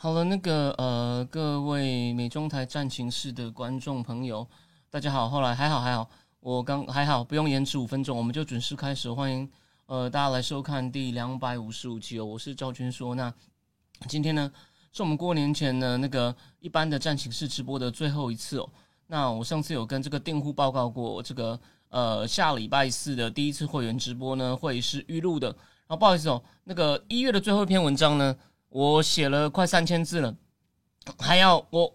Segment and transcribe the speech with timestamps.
[0.00, 4.46] 好了，那个呃，各位美中台战情室的观众朋友，
[4.90, 5.28] 大家好。
[5.28, 9.12] 后来还好还好，我刚还好，不用延迟五分钟，我们就准时开始。
[9.12, 9.50] 欢迎
[9.86, 13.16] 呃大家来收看第两百五十五期哦，我是赵军说。
[13.16, 13.34] 那
[14.06, 14.48] 今天呢，
[14.92, 18.70] 是我们过年前的那个一般的战情室直播的最后一次哦。
[19.08, 25.48] 那我上次有跟这个订户报告过，这个呃下礼拜四的第一次会员直播呢会是预录的。
[25.48, 28.36] 然后不好意思哦，那个一月的最后一篇文章呢。
[28.70, 30.36] 我写了快三千字了，
[31.18, 31.92] 还要我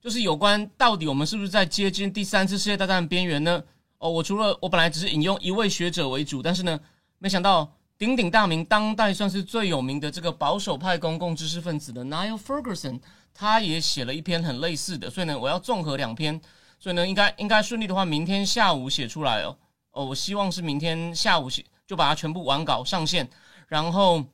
[0.00, 3.62] 就是有关到底我们是不是在接近第三次世界大战边缘呢？
[3.98, 6.78] 哦，我除了我本来只是引用一位学者为主，但是呢，
[7.18, 13.00] 没想到鼎鼎大名、当代算是最有名的这个保守派公共知识分子的 Niall Ferguson，
[13.34, 16.40] 他也写了一篇很类似的，所以呢，我要综合两篇，
[16.78, 19.56] 所以呢，应该应该顺利的话，明天下午写出来哦。
[19.90, 23.28] 哦，我希望是明天下午写就把它全部完稿上线，
[23.66, 24.24] 然后，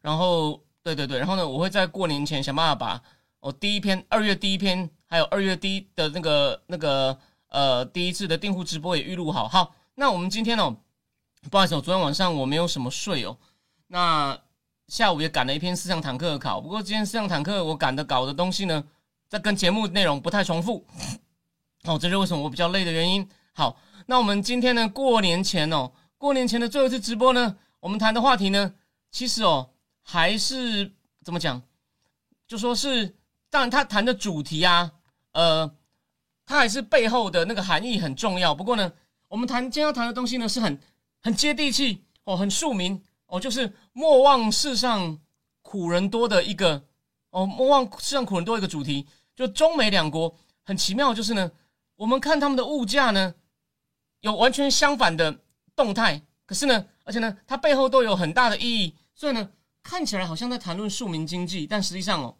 [0.00, 0.60] 然后。
[0.86, 3.02] 对对对，然后呢，我会在过年前想办法把
[3.40, 9.48] 我第一篇二月第一篇，还有二月第一的那个那个呃第一次的订户直播也预录好。
[9.48, 10.76] 好，那我们今天哦，
[11.50, 13.36] 不好意思，我昨天晚上我没有什么睡哦，
[13.88, 14.38] 那
[14.86, 18.84] 下午也赶了一篇思想坦克的考，不过今天思想坦克我赶的搞的东西呢，
[19.28, 20.86] 在跟节目内容不太重复，
[21.82, 23.28] 哦，这是为什么我比较累的原因。
[23.54, 23.76] 好，
[24.06, 28.72] 那我们今天呢，过年前哦，过年前的最后一次直播呢，我们谈的话题呢，
[29.10, 29.70] 其实哦。
[30.08, 30.92] 还是
[31.24, 31.60] 怎么讲？
[32.46, 33.16] 就说是，
[33.50, 34.92] 当然他谈的主题啊，
[35.32, 35.68] 呃，
[36.46, 38.54] 他还是背后的那个含义很重要。
[38.54, 38.92] 不过呢，
[39.26, 40.78] 我们谈今天要谈的东西呢，是很
[41.20, 45.18] 很接地气哦，很庶民哦，就是莫忘世上
[45.62, 46.80] 苦人多的一个
[47.30, 49.08] 哦，莫忘世上苦人多一个主题。
[49.34, 50.32] 就中美两国
[50.62, 51.50] 很奇妙，就是呢，
[51.96, 53.34] 我们看他们的物价呢，
[54.20, 55.36] 有完全相反的
[55.74, 59.50] 动态，可是呢，而且呢，它背后都有很大的意义，所以呢。
[59.88, 62.34] 看起来好像在谈论庶民经济，但实际上哦，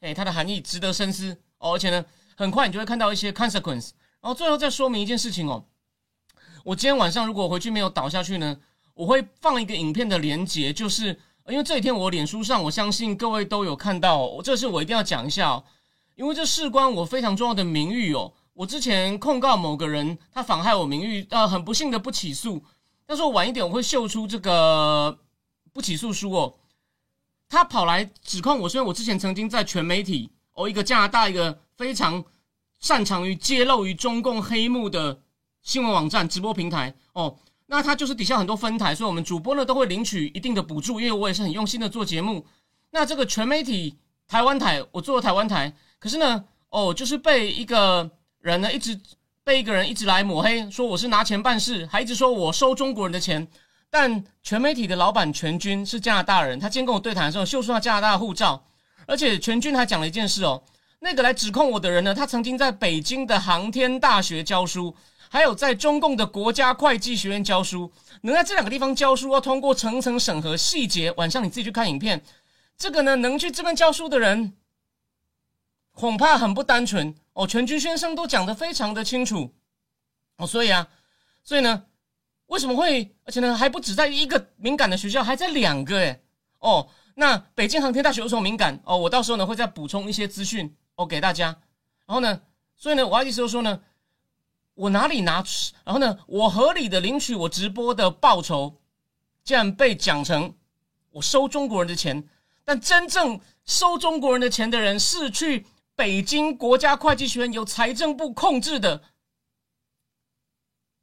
[0.00, 1.74] 哎，它的含义值得深思哦。
[1.74, 2.04] 而且呢，
[2.36, 3.90] 很快你就会看到一些 consequence。
[4.20, 5.64] 然后最后再说明一件事情哦，
[6.64, 8.58] 我今天晚上如果回去没有倒下去呢，
[8.94, 11.16] 我会放一个影片的连接，就是
[11.46, 15.64] 因为这几天我脸书上，我相信各位都有看到，这是我一定要讲一下哦，
[16.16, 18.32] 因为这事关我非常重要的名誉哦。
[18.52, 22.60] 我之前控告某个人，他妨害我名誉，呃，很不幸的不起诉，
[23.06, 25.16] 但是我晚一点我会秀出这个。
[25.78, 26.54] 不起诉书哦，
[27.48, 32.24] 他跑来指控我，虽然我之前曾经在全媒体哦，一个加拿大一个非常
[32.80, 35.20] 擅长于揭露于中共黑幕的
[35.62, 42.44] 新闻网站直播平台哦，那他就是底下很多分台，所以我们主播呢都会领取一定的补助，因为我也是很用心的做节目。
[42.90, 43.96] 那这个全媒体
[44.26, 48.10] 台湾台，我做了台湾台，可是呢，哦，就是被一个
[48.40, 48.98] 人呢一直
[49.44, 53.46] 被一个人一直来抹黑，说我是拿钱办事，还一直说我收中国人的钱。
[53.90, 58.62] 但全媒体的老板全军是加拿大人，他今天跟我对谈的时候秀出他加拿大的护照，
[59.06, 60.62] 而且全军还讲了一件事哦，
[61.00, 64.94] 那个来指控我的人呢，他曾经在北京的航天大学教书，
[65.30, 67.90] 还有在中共的国家会计学院教书，
[68.20, 72.22] 能在这两个地方教书，要通过层层审核，细节晚上你自己去看影片，
[72.76, 74.52] 这个呢能去这边教书的人，
[75.94, 77.46] 恐怕很不单纯哦。
[77.46, 79.54] 全军先生都讲得非常的清楚
[80.36, 80.86] 哦，所以啊，
[81.42, 81.84] 所以呢。
[82.48, 83.14] 为什么会？
[83.24, 86.22] 而且呢，还不止在一个敏感的学校，还在两个诶。
[86.58, 88.78] 哦，那北京航天大学有什么敏感？
[88.84, 91.46] 哦，我到时候呢会再补充一些资讯哦给大家。
[92.06, 92.40] 然后呢，
[92.74, 93.80] 所以呢，我意思就说呢，
[94.74, 95.44] 我哪里拿？
[95.84, 98.74] 然后呢，我合理的领取我直播的报酬，
[99.44, 100.54] 竟然被讲成
[101.10, 102.26] 我收中国人的钱。
[102.64, 109.02] 但真正收中国人的钱的人，是去北京国家会计学院由财政部控制的。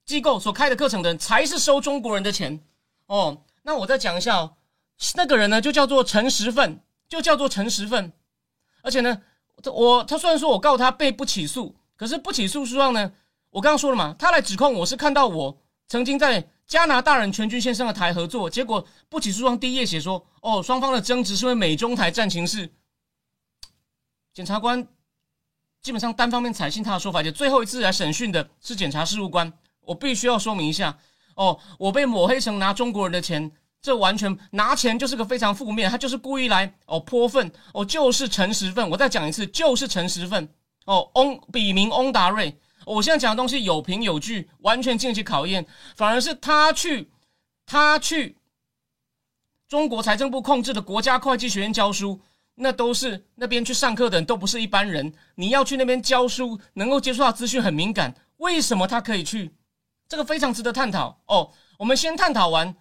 [0.05, 2.59] 机构所开的课程的人才是收中国人的钱
[3.07, 3.43] 哦。
[3.63, 4.55] 那我再讲一下哦，
[5.15, 6.79] 那个人呢就叫做陈时奋，
[7.09, 8.13] 就叫做陈时奋。
[8.83, 9.21] 而且呢，
[9.65, 13.11] 我他虽然说我告他被不起诉，可是不起诉书上呢，
[13.49, 15.57] 我刚刚说了嘛，他来指控我是看到我
[15.87, 22.71] 曾经在加拿大人全军先生的台合作，结果不起诉书上第一页写说，哦，双方的争执是因为美中台战情事。
[24.33, 24.87] 检察官
[25.81, 29.51] 基本上单方面采信他的说法，就最后一次来审讯的是检察事务官。
[29.85, 30.97] 我必须要说明一下
[31.35, 33.51] 哦，我被抹黑成拿中国人的钱，
[33.81, 38.89] 这完全拿钱就是个非常负面，他就是故意来哦泼粪哦，就是陈时奋。
[38.89, 40.47] 我再讲一次，就是陈时奋
[40.85, 42.57] 哦，翁笔名翁达瑞。
[42.85, 45.65] 我现在讲的东西有凭有据，完全经得起考验。
[45.95, 47.09] 反而是他去，
[47.65, 48.37] 他去
[49.67, 52.21] 中国财政部控制的国家会计学院教书，
[52.53, 55.11] 那都是那边去上课的人都不是一般人。
[55.33, 59.51] 你要去那边教书，能够接触到资讯很敏感，为什么他可以去？
[60.07, 61.51] 这个非常值得探讨哦。
[61.77, 62.75] 我们先探讨完。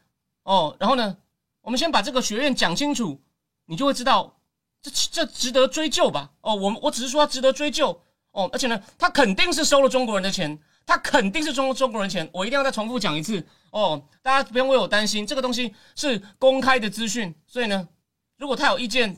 [0.46, 1.16] 哦，然后呢，
[1.62, 3.18] 我们先把这个学院讲清楚，
[3.64, 4.38] 你就会知道
[4.82, 6.30] 这这值得追究吧？
[6.42, 7.98] 哦，我我只是说他值得追究
[8.32, 17.88] 哦，而且呢，他肯定是收了中国人的钱，他肯定是中中国人钱，我一定要再重复讲一次哦，大家不用为我担心，这个东西是公开的资讯，所以呢，
[18.36, 19.16] 如果他有意见，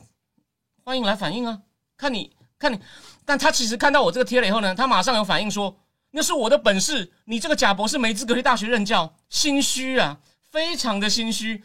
[0.85, 1.61] 欢迎来反映啊，
[1.97, 2.79] 看你看你，
[3.25, 5.77] 但他其实看到我这个贴了以后呢，他马上有反应说
[6.17, 10.17] 那是我的本事，你这个假博士没资格去大学任教，心虚啊。
[10.49, 11.63] 非常的心虚，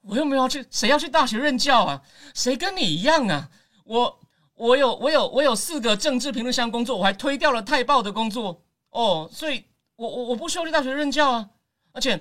[0.00, 2.02] 我又没有去，谁要去大学任教啊？
[2.34, 3.48] 谁跟你一样啊？
[3.84, 4.18] 我
[4.54, 8.60] 我有我有我有四个政治评论箱工作，我还推掉了《泰报》的工作
[8.90, 9.62] 哦，所以
[9.94, 11.48] 我我我不需要去大学任教啊。
[11.92, 12.20] 而且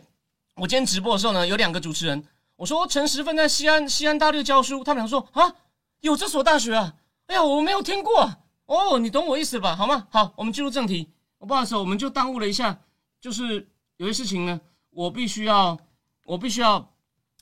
[0.55, 2.23] 我今天直播的时候呢，有两个主持人，
[2.57, 5.55] 我说陈时奋在西安西安大学教书，他们俩说啊，
[6.01, 6.93] 有这所大学啊？
[7.25, 8.29] 哎呀，我没有听过
[8.65, 9.75] 哦，你懂我意思吧？
[9.75, 10.05] 好吗？
[10.11, 11.09] 好，我们进入正题。
[11.45, 12.79] 不好意思，我们就耽误了一下，
[13.19, 13.67] 就是
[13.97, 15.77] 有些事情呢，我必须要。
[16.25, 16.93] 我必须要，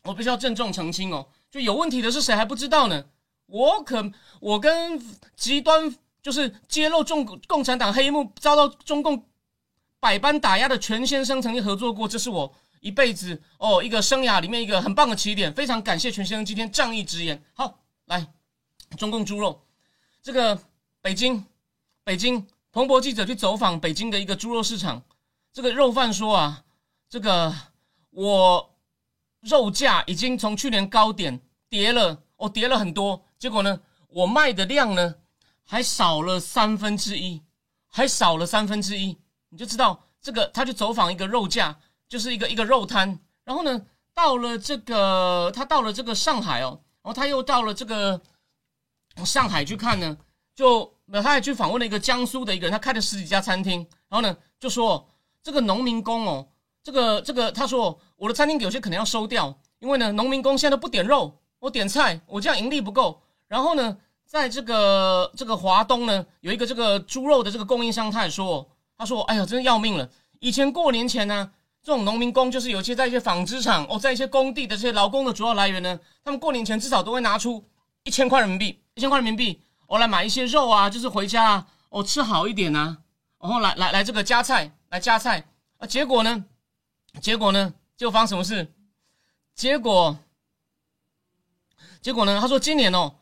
[0.02, 3.06] 我必须要郑重澄清哦，就有问题的是谁还不知道呢？
[3.46, 5.00] 我可我跟
[5.36, 9.24] 极端就是揭露中共产党黑幕、遭到中共
[10.00, 17.40] 百般打压的全先生曾经合作过，这是我一辈子哦一个生涯里面一个很棒的起点，非常感谢全先生今天仗义直言。
[17.54, 18.26] 好，来
[18.98, 19.64] 中共猪肉，
[20.24, 20.60] 这个
[21.04, 21.46] 北京
[22.04, 25.04] 北京彭博记者去走访北京的一个猪肉市场，
[25.52, 26.64] 这个肉贩说啊，
[27.10, 27.54] 这个
[28.12, 28.68] 我。
[29.42, 33.26] 肉价已经从去年高点跌了，哦，跌了很多。
[33.40, 35.16] 结果呢，我卖的量呢
[35.64, 37.42] 还少了三分之一，
[37.88, 39.18] 还少了三分之一。
[39.50, 41.76] 你就知道这个，他去走访一个肉价，
[42.08, 43.20] 就是一个一个肉摊。
[43.44, 43.84] 然后呢，
[44.14, 48.22] 到了这个，他到了这个上海哦，然后他又到了这个
[49.26, 50.16] 上海去看呢，
[50.54, 53.80] 就那他还去访问了一个江苏的一个人，他开了十几家餐厅。
[54.10, 55.08] 然后呢，就说
[55.44, 56.48] 这个农民工哦。
[56.84, 63.22] 这个这个，他说我的餐厅有些可能要收掉，因为呢，农民工现在都不点肉，我点菜，我这样盈利不够。
[63.48, 68.68] 然后呢，在这个这个华东呢，有一个这个猪肉的这个供应商，他也说，
[68.98, 70.10] 他说，哎呀，真的要命了。
[70.40, 71.52] 以前过年前呢，
[71.84, 77.64] 这种农民工就是有些在一些纺织厂哦，在一些工地的这些劳工的主要来源呢，他们过年前至少都会拿出
[78.06, 79.62] 一千块人民币，一千块人民币，
[79.92, 82.98] 我来买一些肉啊，就是回家啊，哦吃好一点啊，
[83.42, 85.46] 然后来来来这个加菜，来加菜
[85.80, 86.46] 啊，结果呢？
[87.22, 87.74] 结果呢？
[87.98, 88.74] 就发生什么事？
[89.54, 90.18] 结果，
[92.02, 92.40] 结果呢？
[92.40, 93.16] 他说今年哦，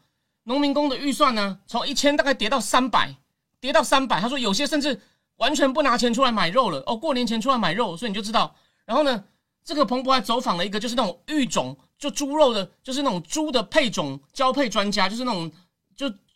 [0.44, 3.16] 农民工的预算呢，从一千大概跌到三百，
[3.60, 4.22] 跌到三百。
[4.22, 5.02] 他说有些甚至
[5.38, 8.56] 完全不拿钱出来买肉了哦，过年前出来买肉，所以你就知道。
[8.86, 9.24] 然后呢，
[9.64, 15.52] 这个彭博还走访了一个就是那种育种，就猪肉的，就是那种猪的配种交配专家，就是那种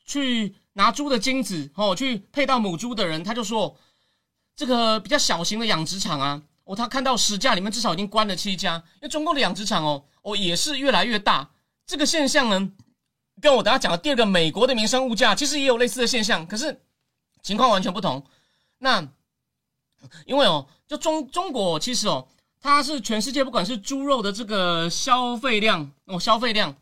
[0.05, 3.77] 去拿猪的精子哦去配到母猪的人，他就说
[4.55, 6.41] 这个比较小型的养殖场啊。
[6.65, 11.49] 哦，他看到十家里面至少已经关了七家，因为中共的养殖场哦哦也是越来越大。
[11.85, 12.71] 这个现象呢，
[13.41, 16.81] 跟我等下讲的第二个美国的民生物价其实也有类似的现象，可是
[17.41, 18.25] 情况完全不同。
[18.77, 19.05] 那
[20.25, 22.25] 因为哦，就中中国其实哦，
[22.61, 26.73] 它是全世界不管是猪肉的这个消费量哦消费量，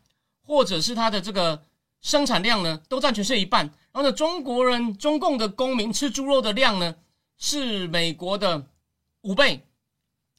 [0.44, 1.60] 或者是它的这个
[2.02, 3.64] 生产量呢，都占全世界一半。
[3.92, 6.94] 然后呢，中国人中共的公民吃猪肉的量呢，
[7.38, 8.66] 是美国的
[9.22, 9.66] 五倍。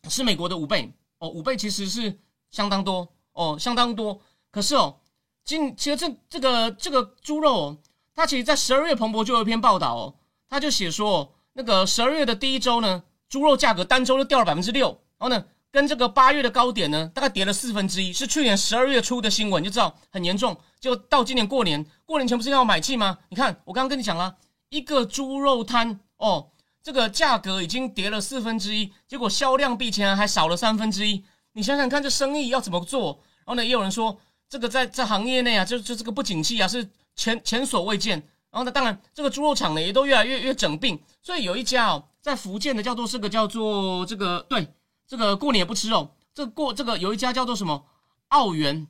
[0.10, 2.20] 是美国的五倍哦，五倍其实是
[2.52, 4.20] 相当多哦，相当多。
[4.52, 5.00] 可是哦，
[5.46, 7.78] 今其实这这个这个猪肉哦，
[8.14, 10.16] 它其实在十二月彭博就有一篇报道哦，
[10.50, 20.56] 他就写说，那个十二月的第一周呢，猪肉价格单周就掉了百分之六，然后呢，跟这个八月的高点呢，大概跌了四分之一，是去年十二月初的新闻，就知道很严重。
[20.80, 23.18] 就到今年过年，过年前不是要买气吗？
[23.30, 24.36] 你看我刚刚跟你讲了，
[24.70, 26.52] 一个猪肉摊哦。
[26.84, 31.24] 这个价格已经跌了四分之一，结果销量比前还少了三分之一。
[31.54, 33.20] 你想想看，这生意要怎么做？
[33.38, 34.16] 然后呢，也有人说，
[34.48, 38.20] 这个在在行业内啊，就就这个不景气啊，是前前所未见。
[38.52, 41.02] 然后呢，当然这个猪肉厂呢也都越来越越整病。
[41.22, 44.68] 所以有一家哦，在福建的叫做这个叫做这个对，
[45.08, 46.16] 这个过年也不吃肉。
[46.34, 47.86] 这过这个有一家叫做什么
[48.30, 48.88] 澳元，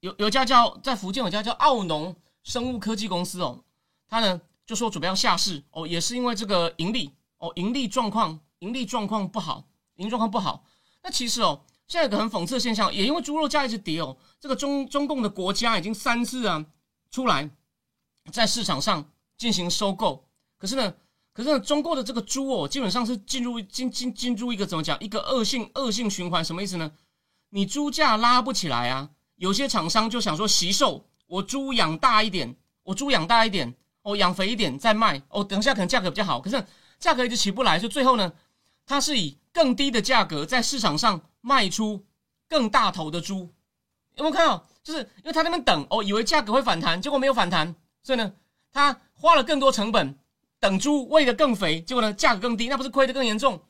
[0.00, 3.64] 有有家叫在福建有家叫澳农生物科技公司哦，
[4.08, 4.40] 它呢。
[4.68, 10.62] 就说准备要下市哦，也是因为这个盈利哦，盈利状况盈利状况不好，盈利状况不好。
[11.02, 16.62] 那其实哦，现在有个很讽刺的现象，也因为猪肉价一直跌哦，这个中中共的国家已经三次啊
[17.10, 17.48] 出来
[18.30, 20.94] 在市场上进行收购，可是呢，
[21.38, 26.90] 可是呢，中国的这个猪哦，基本上是进入进进进入一个怎么讲，一个恶性恶性循环，什么意思呢？
[27.50, 36.66] 你猪价拉不起来啊，有些厂商就想说惜售，我猪养大一点，我猪养大一点，哦，养肥一点再卖，哦，等一下可能价格比较好，可是
[36.98, 38.32] 价格一直起不来，所以最后呢，
[38.84, 42.04] 它是以更低的价格在市场上卖出
[42.48, 43.48] 更大头的猪，
[44.16, 44.66] 有没有看到？
[44.82, 48.32] 就是因为他那边等哦，以为价格会反弹，结果没有反弹，所以呢，
[48.72, 50.18] 他花了更多成本。
[50.60, 53.60] 等猪喂得更肥，结果呢价格更低，那不是亏得更严重？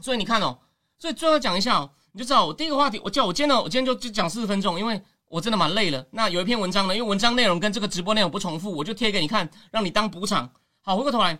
[0.00, 0.58] 所以你看哦，
[0.98, 6.06] 所以最后讲一下哦，你就知道我第一个话题，我叫我今天呢，我今天就就讲四十分钟，因为我真的蛮累了。
[6.10, 10.52] 那有一篇文章呢，因为文章内容跟这个直播内容不重复，我就贴给你看，让你当补偿。
[10.82, 11.38] 好，回过头来，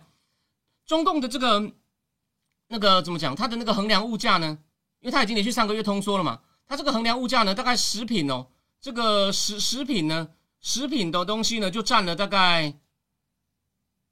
[0.85, 1.71] 中共的这个
[2.69, 3.35] 那个怎么讲？
[3.35, 4.57] 它的那个衡量物价呢？
[5.01, 8.47] 因为它已经连续三个月通缩了嘛，它这个衡量物价呢，大概食品哦，
[8.81, 10.29] 这个食食品呢，
[10.61, 12.73] 食品的东西呢，就占了大概。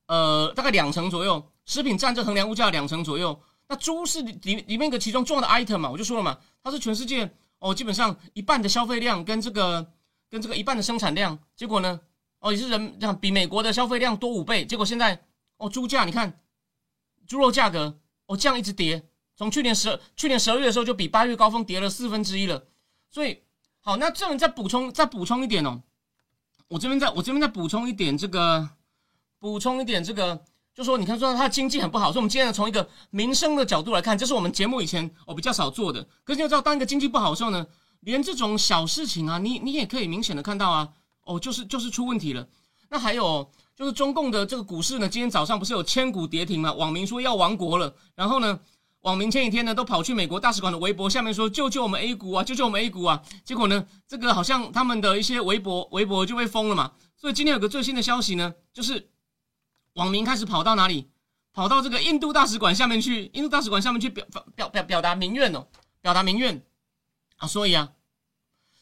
[0.07, 3.39] 呃，大概两成左右，食品占这衡量物价两成左右。
[3.67, 9.91] 那猪是里里面一个其中重要的 item 嘛，我就说了嘛，它是全世界哦，基本上一半的消费量跟这个
[10.29, 11.39] 跟这个一半的生产量。
[11.55, 11.99] 结果呢，
[12.41, 14.63] 哦也是人这样比美国的消费量多五倍。
[14.63, 15.19] 结果现在
[15.57, 16.39] 哦，猪价你看，
[17.25, 19.03] 猪肉价格哦这样一直跌，
[19.35, 22.67] 从去年十去年十二月的时候就比八月高峰跌了四分之一了。
[23.09, 23.41] 所以
[23.81, 25.81] 好，那这样再补充再补充一点哦，
[26.67, 28.69] 我这边再我这边再补充一点这个。
[29.51, 30.41] 补充一点，这个
[30.73, 36.01] 就说，你看说它经济很不好，所以我们今天呢从一个民生的角度来看，这是我们节目以前我比较少做的。
[36.23, 37.65] 可是你要知道，当一个经济不好的时候呢，
[38.01, 40.89] 连这种小事情啊，你你也可以明显的看到啊，
[41.25, 42.47] 哦，就是就是出问题了。
[42.89, 46.73] 那还有就是中共的这个股市呢，今天早上不是有千股跌停嘛？
[46.73, 48.59] 网民说要亡国了，然后呢，
[49.01, 56.91] 网民前几天呢都跑去美国大使馆的微博下面说救救我们 A 股啊，救救我们 A 股啊，结果呢，这个好像他们的一些微博微博就被封了嘛。
[57.15, 59.07] 所以今天有个最新的消息呢，就是。
[59.95, 61.09] 网民开始跑到哪里？
[61.53, 64.25] 跑到这个印度大使馆下面去，印度大使馆下面去表
[64.57, 65.65] 表表表达民怨哦，
[66.01, 66.61] 表达民怨
[67.37, 67.47] 啊！
[67.47, 67.89] 所以啊，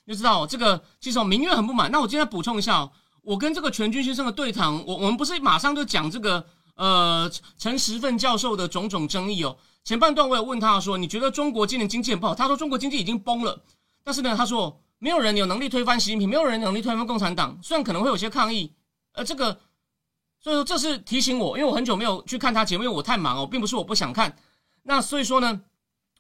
[0.08, 1.92] 就知道这个其实民怨很不满。
[1.92, 2.92] 那我今天补充一下哦，
[3.22, 6.44] 我跟这个全军先生的对谈，我我们不是马上就讲这个
[6.74, 9.56] 呃陈时奋教授的种种争议哦。
[9.84, 12.34] 前半段我有问他说，你觉得中国今年经济不好？
[12.34, 13.62] 他说中国经济已经崩了，
[14.04, 18.74] 但是呢，他说没有人有能力推翻习近平，没有人有能力推翻共产党，虽然可能会有些抗议，
[19.12, 19.60] 呃，这个。
[20.44, 24.36] 所以说这是提醒我，因为我很久没有去看他节目，因为我太忙哦，并不是我不想看。
[24.84, 25.62] 那所以说呢，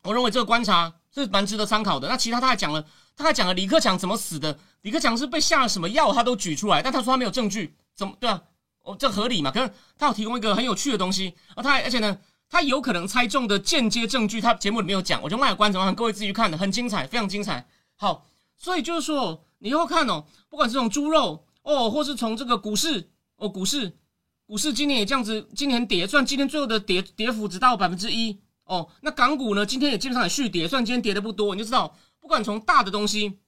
[0.03, 2.08] 我认为这个观察是蛮值得参考的。
[2.08, 2.86] 那其他他还讲了，
[3.18, 8.42] 他还讲了李克强怎么死的，李克强是被下了什么药，他都举出来，但他说他没有证据，怎么对啊？
[8.84, 9.51] 哦，这合理嘛？
[9.51, 12.18] 可是他有提供一个很有趣的东西，而他而且呢，
[12.50, 17.68] 他有可能猜中的间接证据，他节目里没有讲，我就卖个关子，让各位自己去看的，很精彩，非常精彩。
[17.98, 18.25] 好，
[18.58, 23.98] 所以就是说，你以后看哦，不管是从猪肉哦，或是从这个股市哦，股市。
[24.45, 28.89] 股市今年也这样子，今年跌，算今天最后的跌跌幅只到百分之一哦。
[29.01, 33.39] 那港股呢，今天也基本上也续跌，算今天跌的不多，你就知道，不管从大的东西、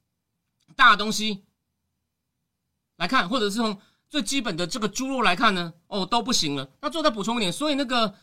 [0.75, 1.43] 大的东西
[2.95, 3.77] 来看，或者是从
[4.09, 6.69] 最基本的这个猪肉来看呢，哦都不行了。
[6.81, 8.15] 那最后再补充一点，所以那个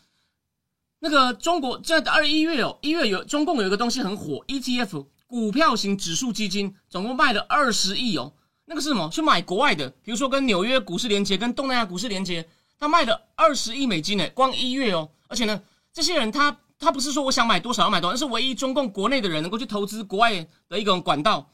[0.98, 8.32] 那个中国在二一月哦，一月有中共有一个东西很火，ETF 股票型指数基金，总共卖了二十亿哦。
[8.64, 9.10] 那个是什么？
[9.10, 12.48] 去买国外的，比如说跟纽约股市连接，跟东南亚股市连接。
[12.82, 15.62] 他卖了二十亿美金呢，光一月哦，而且呢，
[15.92, 21.48] 这些人他他不是说我想买多少要买多少，那是唯一中共国内的人能够去投资国外的一种管道。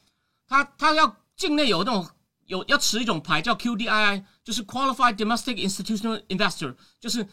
[0.47, 2.07] 他他要境内有那种
[2.47, 7.27] 有要持一种牌叫 QDII，就是 Qualified Domestic Institutional Investor，就是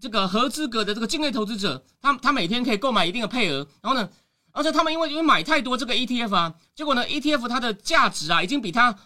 [0.00, 3.68] 这个合资格的这个境内投资者，他他每天可以购买一定的配额。
[3.82, 4.08] 然后呢，
[4.52, 8.96] 而且他们因为因为买太多这个 ETF 啊，结果呢 ETF 它的价值啊已经比它，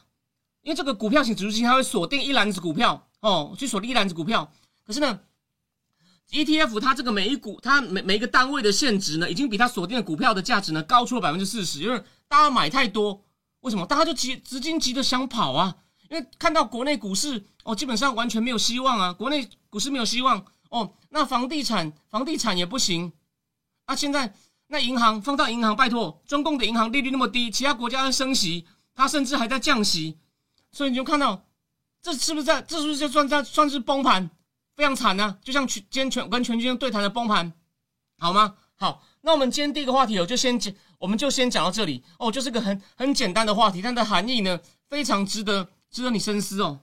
[0.63, 3.03] 因为这个股票型指数基金它会锁定一篮子股票。
[3.27, 4.49] 哦，去锁定一篮子股票，
[4.85, 5.19] 可是呢
[6.31, 13.25] ，ETF 它这个每一股它每每一个单位的现值呢，已经比它锁定的股票的价值呢高出了百分之四十，因为大家买太多，
[13.63, 13.85] 为什么？
[13.85, 15.77] 大家就急资金急着想跑啊，
[16.09, 23.13] 因为看到国内股市哦，基本上完全没有希望啊，国内股市没有希望哦，那房地产房地产也不行，
[23.87, 24.33] 啊，现在
[24.69, 30.17] 那银行放到银行，拜托，中共的银行利率那么低，其他国家在升息，它甚至还在降息，
[30.71, 31.43] 所以你就看到。
[32.07, 32.63] 这是不是在？
[32.63, 34.31] 这是不是就算在算是崩盘，
[34.77, 35.37] 非常惨呢？
[35.43, 37.53] 就像全今天全跟全军对谈的崩盘，
[38.19, 38.57] 好吗？
[38.77, 46.79] 好，那我们今天第一个话题，我就先讲，我们就先讲到这里哦，就是个很很简单的话题，但它的含义呢非常值得值得你深思哦。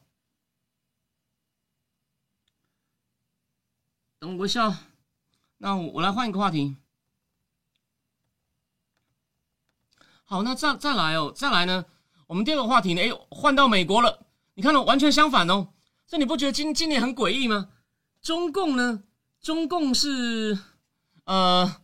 [4.19, 4.77] 等我一下，
[5.59, 6.75] 那我来换一个话题。
[10.25, 11.85] 好，那再再来哦，再来呢？
[12.27, 13.01] 我们第二个话题呢？
[13.01, 14.22] 哎，换到美国了。
[14.55, 15.67] 你看到完全相反哦。
[16.07, 17.69] 这你不觉得今今年很诡异吗？
[18.21, 19.03] 中共呢？
[19.41, 20.57] 中共是
[21.25, 21.75] 呃，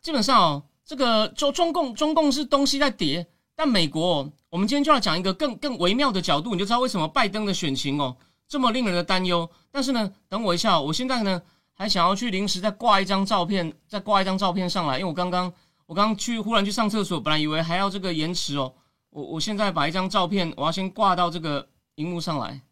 [0.00, 9.48] 基本上哦，这个中中共中共是东西在跌，但美国，我们今天就要讲一个更更微妙的角度，你就知道为什么拜登的选情哦这么令人的担忧。
[9.70, 11.40] 但是呢，等我一下，我现在呢
[11.72, 15.52] 还想要去临时再挂一张照片，再挂一张照片上来，因为我刚刚
[15.86, 18.72] 我刚刚去忽然去上厕所，本来以为还要这个延迟哦，
[19.10, 21.68] 我我现在把一张照片，我要先挂到这个
[22.00, 22.62] 荧幕上来。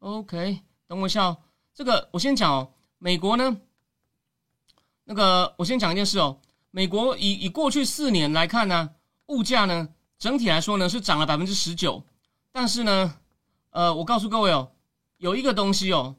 [0.00, 1.38] OK，等我一下哦。
[1.72, 3.60] 这个我先讲哦，美国呢，
[5.04, 6.40] 那个我先讲一件事哦，
[6.72, 8.90] 美国以以过去四年来看呢，
[9.26, 12.02] 物价呢整体来说呢是涨了百分之十九，
[12.50, 13.16] 但是呢，
[13.70, 14.72] 呃，我告诉各位哦，
[15.18, 16.16] 有一个东西哦，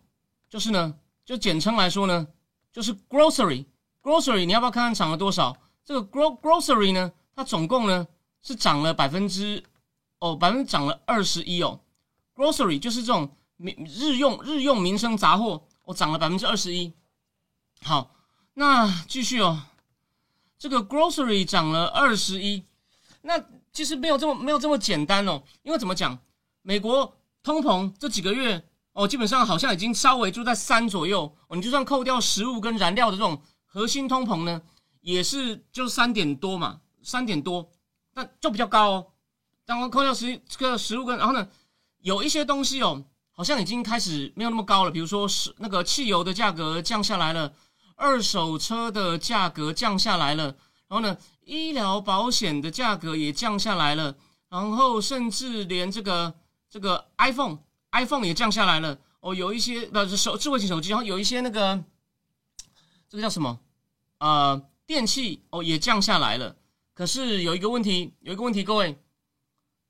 [0.48, 2.25] 就是呢，就简称来说呢，
[2.72, 5.58] 就是 grocery，grocery，你要不要看看涨了多少？
[5.84, 8.08] 这个 gro grocery 呢，它总共呢
[8.42, 9.62] 是涨了百分之
[10.19, 11.79] 哦，百分之涨了二十一哦
[12.36, 13.29] ，grocery 就是这种。
[13.59, 16.93] 民日用日用民生杂货，我涨了百分之二十一。
[17.81, 18.12] 好，
[18.53, 19.63] 那继续哦。
[20.59, 22.63] 这个 grocery 涨了二十一，
[23.24, 23.43] 那
[23.74, 25.41] 其实没有这么没有这么简单哦。
[25.63, 26.15] 因为怎么讲，
[26.62, 31.55] 美国通膨这几个月哦，基本上好像已经稍微就在三左右哦。
[31.55, 34.62] 你就算扣掉食物跟燃料的这种核心通膨呢，
[35.01, 37.71] 也是就三点多嘛，三点多，
[38.13, 39.07] 但就比较高哦。
[39.67, 41.47] 刚刚扣掉食这个食物跟，然后呢，
[42.00, 43.05] 有一些东西哦。
[43.39, 47.53] 好像已经开始没有那么高了，比如说是那个汽油的价格降下来了，
[47.95, 50.45] 二手车的价格降下来了，
[50.88, 54.15] 然后呢，医疗保险的价格也降下来了，
[54.50, 56.33] 然后甚至连这个
[56.67, 57.59] 这个 iPhone
[57.91, 61.83] iPhone 也降下来了哦，有一些呃手智慧型手机，然后有一些那个
[63.07, 63.59] 这个叫什么
[64.17, 66.55] 呃电器哦也降下来了，
[66.95, 68.97] 可是有一个问题，有一个问题，各位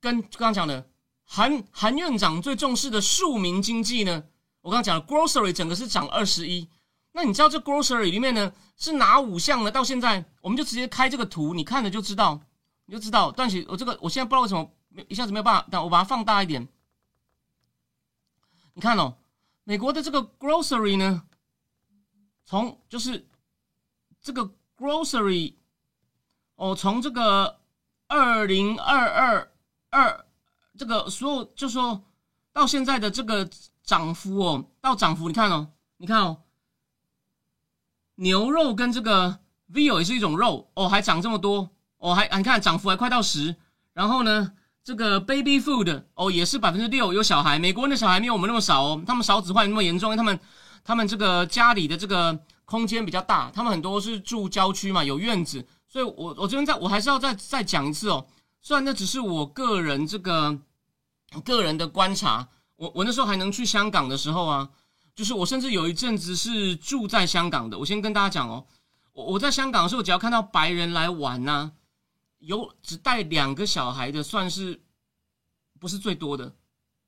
[0.00, 0.88] 跟刚刚讲的。
[1.30, 4.24] 韩韩院长最重视的庶民经济呢？
[4.62, 6.66] 我刚刚讲了，grocery 整个是涨二十一。
[7.12, 9.70] 那你知道这 grocery 里面呢是哪五项呢？
[9.70, 12.40] 到现在我们就直接开这个图，你看了就知道，
[12.86, 13.30] 你就知道。
[13.30, 14.70] 但是我这个我现在不知道为什么
[15.08, 16.66] 一下子没有办法，但我把它放大一点。
[18.72, 19.18] 你看哦，
[19.64, 21.24] 美国的这个 grocery 呢，
[22.46, 23.28] 从就是
[24.22, 25.52] 这个 grocery
[26.54, 27.60] 哦，从这个
[28.06, 29.52] 二零二二
[29.98, 30.24] 二。
[30.76, 32.00] 这个所有就说
[32.52, 33.48] 到现在的这个
[33.82, 36.36] 涨幅哦，到涨幅你看哦，你看哦，
[38.14, 39.40] 牛肉跟这个
[39.72, 43.56] veal 也是一种肉哦，还涨这么多哦，还你看涨幅还快到十，
[43.92, 44.52] 然后呢，
[44.84, 50.40] 这个 baby food 哦也是百分之六，有小孩，美国人的小孩没有我们那么少哦，他们少子化那么严重，因为他们
[50.84, 58.24] 他们这个家里的这个空间比较大，他们很多是住郊区嘛，有院子，所以我我这边在我还是要再再讲一次哦，
[58.68, 60.58] 虽然那只是我个人这个。
[61.42, 64.68] 个人的观察，我我那时候还能去香港的时候啊，
[65.14, 67.78] 就是我甚至有一阵子是住在香港的。
[67.78, 68.66] 我先跟大家讲哦，
[69.12, 71.72] 我我在香港的时候，只要看到白人来玩呐，
[72.40, 74.82] 有只带两个小孩的，算是
[75.78, 76.54] 不是最多的。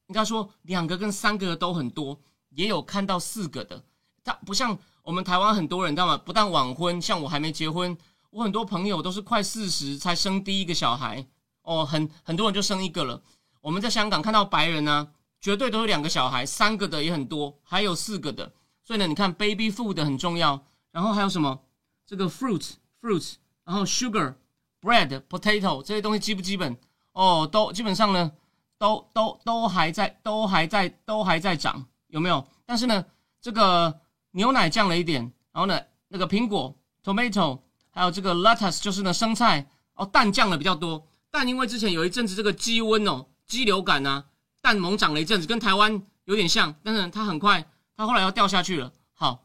[0.07, 2.19] 应该说两个跟三个都很多，
[2.51, 3.85] 也有看到四个的。
[4.25, 6.17] 他不像我们台湾很多人，知道吗？
[6.19, 7.97] 不但晚婚，像我还没结婚，
[8.31, 11.27] 我很多朋友都是快四十才生第一个小孩
[11.71, 13.23] 哦，很很多人就生一个了。
[13.61, 15.07] 我们在香港看到白人呢，
[15.41, 18.53] 绝对都是两个小孩，三个的也很多，还有四个的。
[18.83, 21.61] 所以呢，你看 baby food 很重要，然后还有什么
[22.05, 24.35] 这个 fruit fruit，然后 sugar
[24.83, 26.77] bread potato 这些东西基不基本？
[27.13, 28.33] 哦，都基本上呢，
[28.77, 32.45] 都都都还在，都还在，都还在涨，有没有？
[32.67, 33.05] 但是呢，
[33.41, 34.01] 这个
[34.33, 43.27] 牛奶降了一点，然后呢，那个苹果 tomato，还有这个 lettuce 就是呢生菜，哦，蛋降了比较多，但因为之前有一阵子这个鸡瘟哦。
[43.47, 44.25] 鸡流感呢，
[44.61, 48.93] 蛋猛涨了一阵子，跟台湾有点像，但是它很快，它后来要掉下去了。
[49.13, 49.45] 好，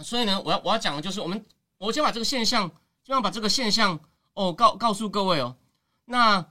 [0.00, 1.44] 所以呢，我要我要讲的就是，我们
[1.78, 2.70] 我先把这个现象，
[3.02, 3.98] 就要把这个现象
[4.34, 5.56] 哦告告诉各位哦。
[6.04, 6.46] 那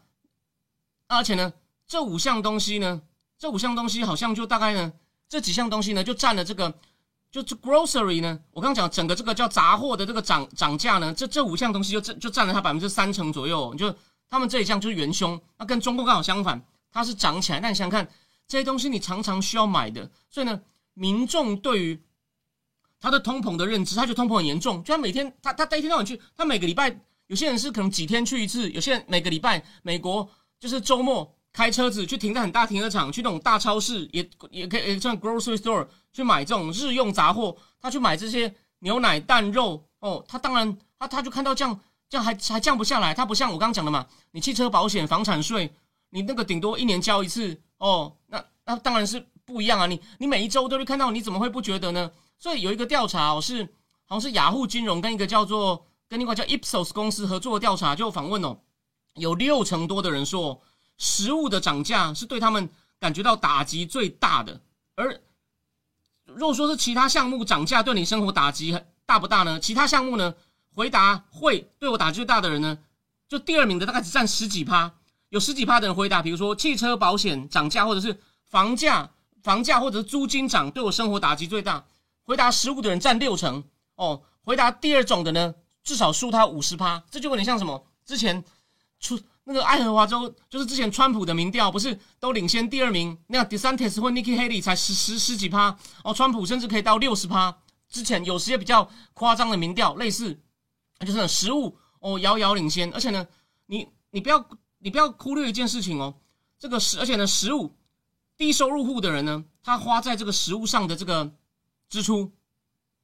[1.08, 1.54] 而且呢，
[1.88, 3.02] 这五项东西呢，
[3.38, 4.92] 这五项东西好像就大概呢，
[5.30, 6.78] 这几项东西呢，就占了这个，
[7.32, 13.96] 就这 grocery 呢，我刚刚讲整个这个叫杂货的这个涨涨价呢，这这五项东西就占就占了它百分之三成左右，就。
[14.30, 16.62] 他们这一项就是元凶，那跟中共刚好相反，
[16.92, 17.62] 它是涨起来。
[17.62, 18.06] 那你想想看，
[18.46, 20.60] 这些东西你常常需要买的，所以呢，
[20.96, 21.98] 民众对于
[23.00, 41.80] 他的通膨的认知，他觉得通膨很严重，就他每天他他他一天到晚去，他每个礼拜有些人是可能几天去一次，有些人每个礼拜美国就是周末开车子去停在很大停车场，去那种大超市也也可以像 grocery store 去买这种日用杂货，他去买这些牛奶蛋肉哦，他当然他他就看到这样。
[42.10, 43.14] 这样还还降不下来。
[43.14, 45.70] 他不像我刚刚讲的嘛，你汽车保险、房产税，
[46.12, 49.86] 你那个顶多一年交一次哦，那那当然是不一样啊。
[49.86, 52.10] 你你每一周都会看到，你怎么会不觉得呢？
[52.40, 53.62] 所以有一个调查哦，是
[54.06, 58.58] 好像是雅虎金融跟一个叫做跟另外叫 Ipsos 公司合作的调查，就访问哦，
[59.16, 60.62] 有六成多的人说，
[60.98, 64.60] 食物的涨价是对他们感觉到打击最大的。
[64.96, 65.20] 而
[66.26, 69.60] 如果说是其他项目涨价对你生活打击大不大呢？
[69.60, 70.34] 其他项目呢？
[70.74, 72.78] 回答会对我打击最大的人呢，
[73.28, 74.92] 就第二名的大概只占十几趴，
[75.30, 79.10] 有十几趴的人回答，比如说汽车保险涨价，或者是房价、
[79.42, 81.84] 房价或者租金涨对我生活打击最大。
[82.24, 83.64] 回答食物的人占六成
[83.96, 87.02] 哦，回答第二种的呢，至少输他五十趴。
[87.10, 87.88] 这就有点像什么？
[88.06, 88.44] 之前
[89.00, 97.58] 出那个爱荷华州，就是之前川普的民调不是都领先第二名，那 DeSantis 或 Nikki Haley 才十十十几趴哦，川普甚至可以到六十趴。
[97.88, 100.38] 之前有些比较夸张的民调，类似。
[101.06, 103.28] 就是食物哦，遥遥领先，而且呢，
[103.68, 106.16] 你你不要你不要忽略一件事情哦，
[106.58, 107.72] 这个食而且呢，食物
[108.36, 111.32] 低收入户的人呢，他花在这个食物上的这个
[111.88, 112.32] 支出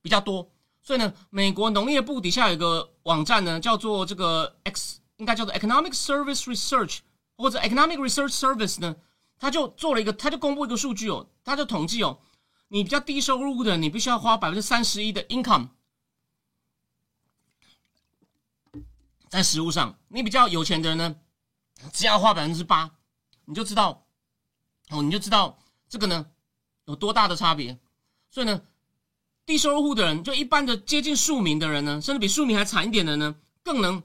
[0.02, 0.52] 比较多，
[0.82, 7.00] 所以呢，美国农业部底下有个网站呢，叫做这个 X，应该叫做 Economic Service Research
[7.36, 8.96] 或者 Economic Research Service 呢，
[9.38, 12.20] 他就做了一个，他就公布一个数据哦，他就统计哦，
[12.68, 15.70] 你比较低收入的，你必须要花百分之三十一的 income。
[19.30, 21.16] 在食物上，你比较有钱的人呢，
[21.92, 22.92] 只要花百分之八，
[23.46, 24.06] 你就知道，
[24.90, 25.58] 哦，你就知道
[25.90, 26.28] 这个呢
[26.86, 27.80] 有多大的差别。
[28.30, 28.62] 所以呢，
[29.46, 34.04] 低收入户的人，就一般的接近庶民的人呢，甚至比庶民还惨一点的呢，更能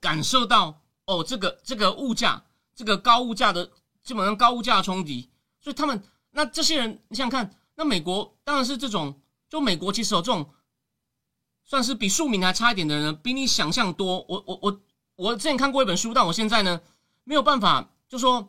[0.00, 2.42] 感受到哦，这个这个物价，
[2.74, 3.70] 这个高物价的
[4.02, 5.30] 基本上高物价的冲击。
[5.60, 10.48] 所以他们那这些人，你想想看，那美国当然是这种，就美国其实有这种。
[11.68, 14.24] 算是比庶民还差一点的人，比你想象多。
[14.28, 14.80] 我我我
[15.16, 16.80] 我之前看过一本书，但我现在呢
[17.24, 18.48] 没有办法，就说，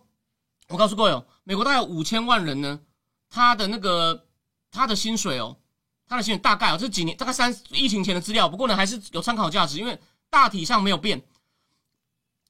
[0.68, 2.80] 我告诉各位哦，美国大概五千万人呢，
[3.28, 4.28] 他的那个
[4.70, 5.58] 他的薪水哦，
[6.08, 11.20] 他的薪水大概哦，这几年大概三疫情前的资料，不过呢还是有参考价值，因为大体上没有变。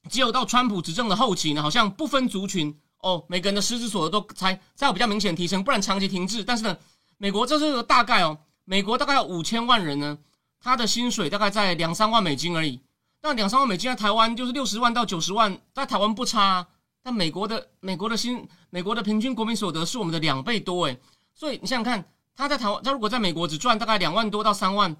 [0.09, 6.43] 只有到川普执政的后期呢，好像不分族群哦，每个人的实质所得都才才有比较明显提升，不然长期停滞。
[6.43, 6.77] 但是呢，
[7.17, 10.17] 美国这是个大概哦，美国大概五千万人呢。
[10.59, 12.81] 他的薪水大概在两三万美金而已，
[13.21, 16.65] 那两三万美金在台湾就是六十万到九十万，在台湾不差。
[17.03, 20.99] 但美国的美国的薪，美国的平均国民所得是我们的两倍多诶，
[21.33, 22.03] 所以你想想看，
[22.35, 24.97] 他在台湾，他如果在美国只赚大概两万多到三万，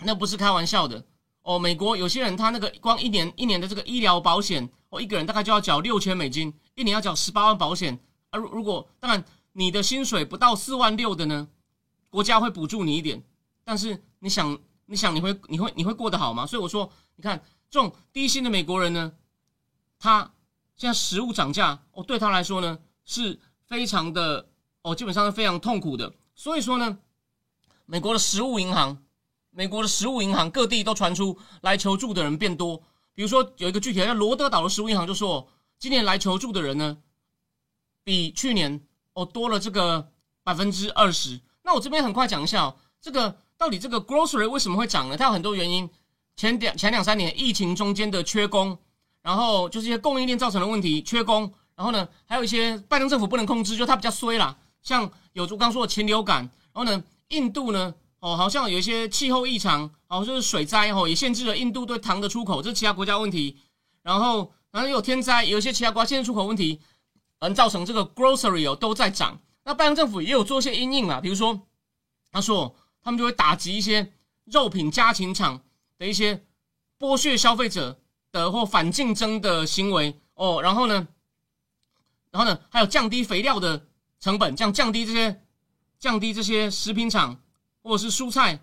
[0.00, 1.02] 那不是开玩笑的
[1.48, 1.58] 哦。
[1.58, 7.98] 美国有些人他那个光一年一年的这个医疗保险，哦，一个人大概就要缴六千美金，一年要缴十八万保险。
[8.30, 11.48] 而如果当然你的薪水不到四万六的呢，
[12.10, 13.22] 国家会补助你一点，
[13.64, 14.04] 但是。
[14.20, 16.44] 你想，你想你会你会你会过得好吗？
[16.44, 19.12] 所以我说，你看这种低薪的美国人呢，
[19.96, 20.32] 他
[20.74, 24.48] 现在食物涨价哦，对他来说呢是非常的
[24.82, 26.12] 哦，基本上是非常痛苦的。
[26.34, 26.98] 所以说呢，
[27.86, 29.00] 美国的食物银行，
[29.50, 32.82] 美国的食物银行各地都传出来求助的人变多。
[33.14, 36.96] 比如说有一个具体的叫罗德岛的食物银行就说，今年来求助的人呢，
[38.04, 38.80] 比去年
[39.12, 40.10] 哦多了这个
[40.42, 41.40] 百分之二十。
[41.62, 43.38] 那我这边很快讲一下哦，这个。
[43.58, 45.16] 到底这个 grocery 为什么会涨呢？
[45.16, 45.90] 它有很多原因。
[46.36, 48.78] 前两前两三年疫情中间的缺工，
[49.20, 51.52] 然后就是一些供应链造成的问题，缺工。
[51.74, 54.56] 然后呢，还有一些拜登政府不能控制，就它比较衰啦。
[54.80, 63.58] 像有我刚说的禽流感，然后呢，印度呢，哦，好像有一些气候异常，哦，就是水灾，哦，也限制了印度对糖的出口，这是其他国家问题。
[64.02, 66.80] 然后，然后有天灾，有一些其他国家限制出口问题，
[67.38, 69.40] 嗯，造成这个 grocery 哦都在涨。
[69.64, 71.60] 那拜登政府也有做一些因应嘛，比如说
[72.30, 72.74] 他说。
[73.00, 74.12] 他们就会打击一些
[74.44, 75.62] 肉品家禽厂
[75.96, 76.44] 的一些
[76.98, 77.98] 剥削消费者
[78.32, 81.08] 的或反竞争的行为哦，然后呢，
[82.30, 83.86] 然后呢，还有降低肥料的
[84.20, 85.40] 成本，这样降低这些
[85.98, 87.40] 降低这些食品厂
[87.82, 88.54] 或者是蔬菜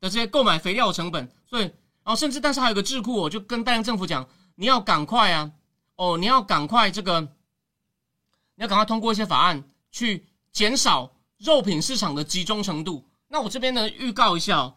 [0.00, 1.30] 的这些购买肥料成本。
[1.46, 1.72] 所以，然
[2.04, 5.52] 后甚至，但是还有个智库，我就跟大洋政府讲，你要赶快啊，
[5.96, 13.06] 哦，你要赶快这个，你要赶快通过一些法案去减少肉品市场的集中程度。
[13.28, 14.74] 那我这边呢，预告一下，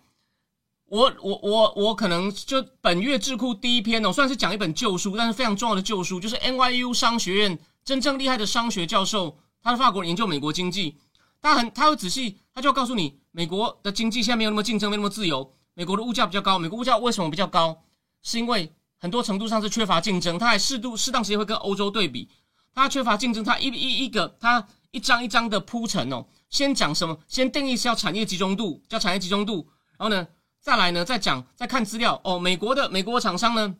[0.86, 10.98] 我我我我可能就本月智库第一篇哦，算是讲一本旧书，但是非常重要的旧书，就是 NYU 商学院真正厉害的商学教授，他的法国人研究美国经济，
[11.42, 17.84] 他很他会仔细，他就要告诉你，美国的经济现在没有那么竞争，没那么自由，美国的物价比较高，美国物价为什么比较高？
[18.24, 22.30] 是因为很多程度上是缺乏竞争，他还适度适当时间会跟欧洲对比，
[22.74, 26.26] 他缺乏竞争，他一一一个他一张一张的铺陈哦。
[26.50, 27.20] 先讲什么？
[27.28, 29.68] 先定义是要产业集中度，叫产业集中度。
[29.98, 30.26] 然后呢，
[30.62, 32.40] 再来呢，再讲再看资料哦。
[32.40, 33.76] 美国的美国厂商呢，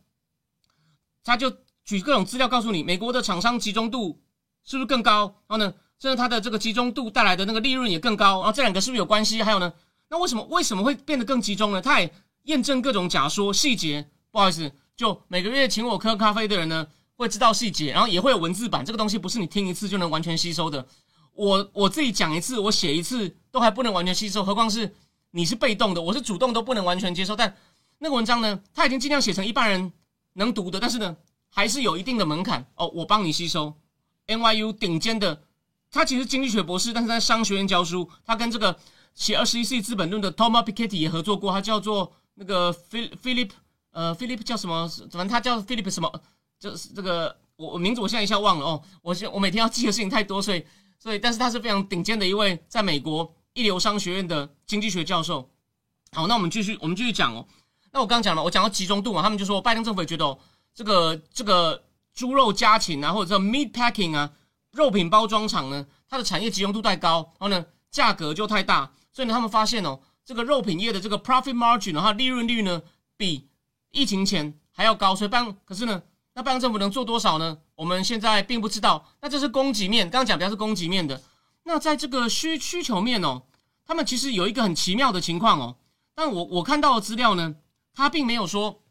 [1.24, 1.50] 他就
[1.86, 4.22] 举各种资料告诉你，美国的厂商集中度
[4.66, 5.34] 是不是更高？
[5.48, 8.38] 然后呢，甚至它的这个集中度带来的那个利润也更高。
[8.38, 9.42] 然后这两个是不是有关系？
[9.42, 9.74] 还有呢，
[10.10, 11.82] 那为什么为什么会变得更集中呢？
[11.82, 14.08] 他也验证各种假说细节。
[14.32, 18.84] 不好意思，就每个月请我喝咖啡的人呢，会知道细节，然后也会有文字版。
[18.84, 20.86] 这个东西不是你听一次就能完全吸收的。
[21.34, 24.94] 我我自己讲一次，我写一次都还不能完全吸收，何况是
[25.32, 27.34] 你是被动的，我是主动都不能完全接受。
[27.36, 27.56] 但
[27.98, 29.94] 那个文章呢，他已经尽量写成一般人
[30.34, 31.16] 能读的，但是呢，
[31.50, 32.88] 还是有一定的门槛哦。
[32.94, 33.74] 我帮你吸收
[34.28, 35.42] ，NYU 顶尖的，
[35.96, 38.08] 他其实经济学博士，但是在商学院教书。
[38.26, 38.78] 他跟这个
[39.14, 43.50] 写《二十一世纪资本论》的 Thomas Piketty 也合作过，他叫做那个 Philip，
[43.92, 44.88] 呃，Philip 叫什么？
[45.10, 46.12] 反正他叫 Philip 什么？
[46.60, 48.82] 就是这个我名字我现在一下忘了哦。
[49.02, 50.64] 我现我每天要记的事情太多，所以。
[50.98, 55.48] 所以，但是他是非常顶尖的一位，在美国一流商学院的经济学教授。
[56.14, 57.46] 好，那我们继续，我们继续讲哦。
[57.92, 60.40] 那我刚刚讲了，我讲到集中度嘛，他们就说拜登政府也觉得哦
[60.74, 64.32] 这个这个猪肉家禽啊，或者叫 meat packing 啊，
[64.76, 72.82] 肉品包装厂呢，它的产业集中度太高，然后呢，价格就太大，所以呢，他们发现哦，这个肉品业的这个 profit margin 的话，利润率呢，
[73.16, 73.48] 比
[73.92, 75.16] 疫情前还要高。
[75.16, 76.04] 所以办，可是呢。
[76.38, 77.58] 那拜登政府能做多少呢？
[77.76, 79.08] 我们现在并不知道。
[79.22, 81.24] 那这是供给面，刚刚讲比较是供给面的。
[81.64, 83.44] 那在这个需需求面哦，
[83.86, 85.78] 他们其实有一个很奇妙的情况哦。
[86.14, 87.56] 但我我看到的资料呢，
[87.94, 88.84] 他并没有说，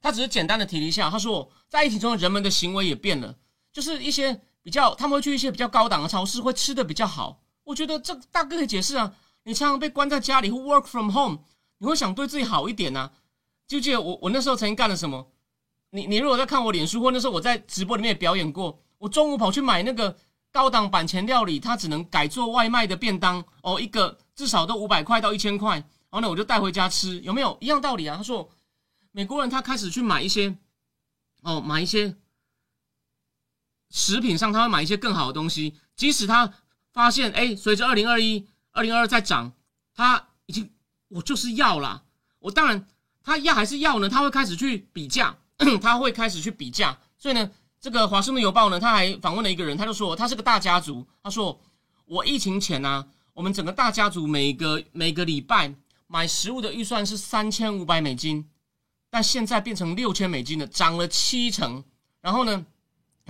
[0.00, 1.08] 他只是简单的提了一下。
[1.08, 3.36] 他说，在疫情中，人们的行为也变了，
[3.72, 7.40] 就是一些比较他们会去一些比较高档的超市，会吃的比较好。
[7.64, 9.12] 我觉得这大哥可以解释啊。
[9.44, 11.38] 你常常被关在家里或 work from home，
[11.78, 13.10] 你会想对自己好一点呐。
[13.66, 15.26] 就记得我我那时候曾经干了什么？
[15.90, 20.14] 你你如果在看我脸书，或那时候我在直播里面也表演过，我中午跑去买那个
[20.52, 28.16] 高档版前料理，它只能改做外卖的便当哦，一个至少都五百块到一千块，然后呢我就带回家吃，有没有一样道理啊？
[28.16, 28.48] 他说
[29.10, 30.54] 美国人他开始去买一些
[31.42, 32.14] 哦买一些
[33.90, 36.52] 食品上他会买一些更好的东西，即使他
[36.92, 39.52] 发现哎随着二零二一二零二二在涨，
[39.94, 40.70] 他已经
[41.08, 42.02] 我就是要啦，
[42.38, 42.86] 我当然
[43.22, 45.36] 他要还是要呢，他会开始去比价。
[45.82, 51.06] 他会开始去比价，所以呢，这个《华盛顿邮报》呢，他还访问了一个人，他就说他是个大家族。
[51.22, 51.60] 他说
[52.06, 55.74] 我疫情前呢，我们整个大家族每个每个礼拜
[56.06, 58.48] 买食物的预算是三千五百美金，
[59.10, 61.84] 但现在变成六千美金了，涨了七成。
[62.22, 62.64] 然后呢，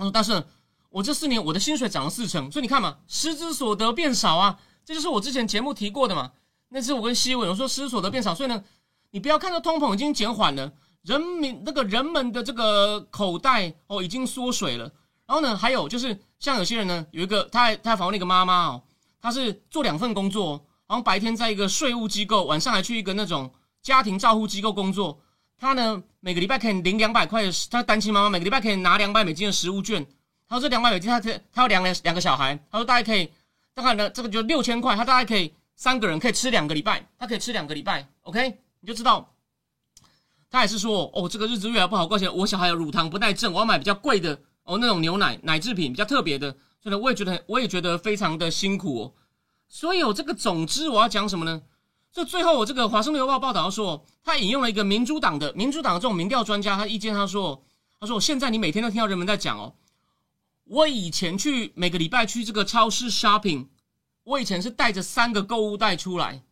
[0.01, 0.43] 他说，但是
[0.89, 6.31] 我这四年我的薪水涨了四成，所以你看嘛，失之所得变少啊，这就是我之前节目提过的嘛。
[6.69, 8.63] 那次我跟西文我说，失之所得变少，所以呢，
[9.11, 10.71] 你不要看到通膨已经减缓了。
[11.03, 14.91] 人民那个人们的这个口袋哦，已经缩水了。
[15.25, 18.83] 然后呢，还有就是像有些人呢，有一个他他访问那个妈妈哦，
[19.21, 25.19] 他是做两份工作，然后白天在一个税务机构，晚上还去一个那种家庭照护机构工作。
[25.61, 30.03] 他呢每个礼拜可以领两百块的，他单亲妈妈每个礼拜可以拿两百美金的食物券。
[30.49, 33.29] 他说这两百美金，他他他有两个两个小孩，他说大概可以，
[33.75, 39.31] 大概呢这个就六千块，他大概可以三个人可以吃两个礼拜，他可以吃两个礼拜，OK，你就知道。
[40.49, 42.17] 他也是说，哦，这个日子越来越不好过。
[42.17, 46.51] 而且我小孩有乳糖不耐症，我要买比较贵的哦，那种牛奶奶制品比较特别的。
[46.81, 49.13] 所以呢，我也觉得，我也觉得非常的辛苦哦。
[49.69, 51.61] 所以有这个总之，我要讲什么呢？
[52.11, 57.63] 就最后我这个华盛顿邮报报道说，他引用了一个民主党的民主党的这种民调专家，他意见他说，
[57.99, 59.73] 他说我现在你每天都听到人们在讲哦，
[60.65, 63.67] 我以前去每个礼拜去这个超市 shopping，
[64.23, 66.43] 我以前是带着三个购物袋出来，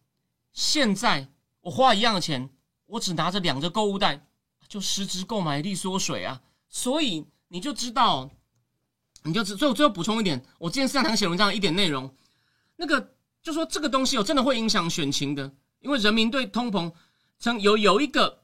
[0.54, 1.28] 现在
[1.62, 2.50] 我花一样的钱。
[2.92, 4.26] 我只拿着两个购物袋，
[4.68, 6.42] 就实质购买力缩水啊！
[6.68, 8.32] 所以你就知道，
[9.22, 9.56] 你就知。
[9.56, 12.12] 最后最后补充一点，我今天上堂写文章一点内容，
[12.78, 13.14] 那个
[13.50, 16.94] 就说这个东西哦，真的会影响选情的，因为人民对通膨，
[17.40, 18.44] 曾有有一个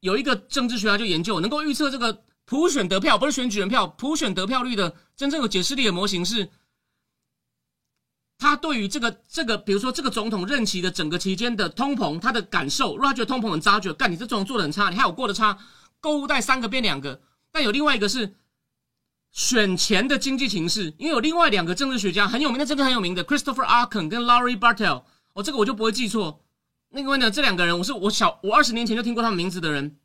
[0.00, 6.48] 有一个政治学家就研究，能够预测这个普选得票，不是选举人票，普选得票率的真正有解释力的模型是。
[8.38, 15.58] 他对于这个这个，比如说这个总统任期的整个期间的通膨，他的感受，如果他觉得通膨很渣，觉得干你这总统做的很差，你还有过得差，
[16.00, 17.20] 购物袋三个变两个。
[17.52, 18.34] 但有另外一个是
[19.36, 26.42] 选前的经济形势，因为有另外两个政治学家很有名的，这个很有名的 Christopher Arkin 跟 Laurie Bartel，哦，这个我就不会记错。
[26.88, 29.98] 那因为呢，这两个人我是我小我二十年前就听过他们名字的人，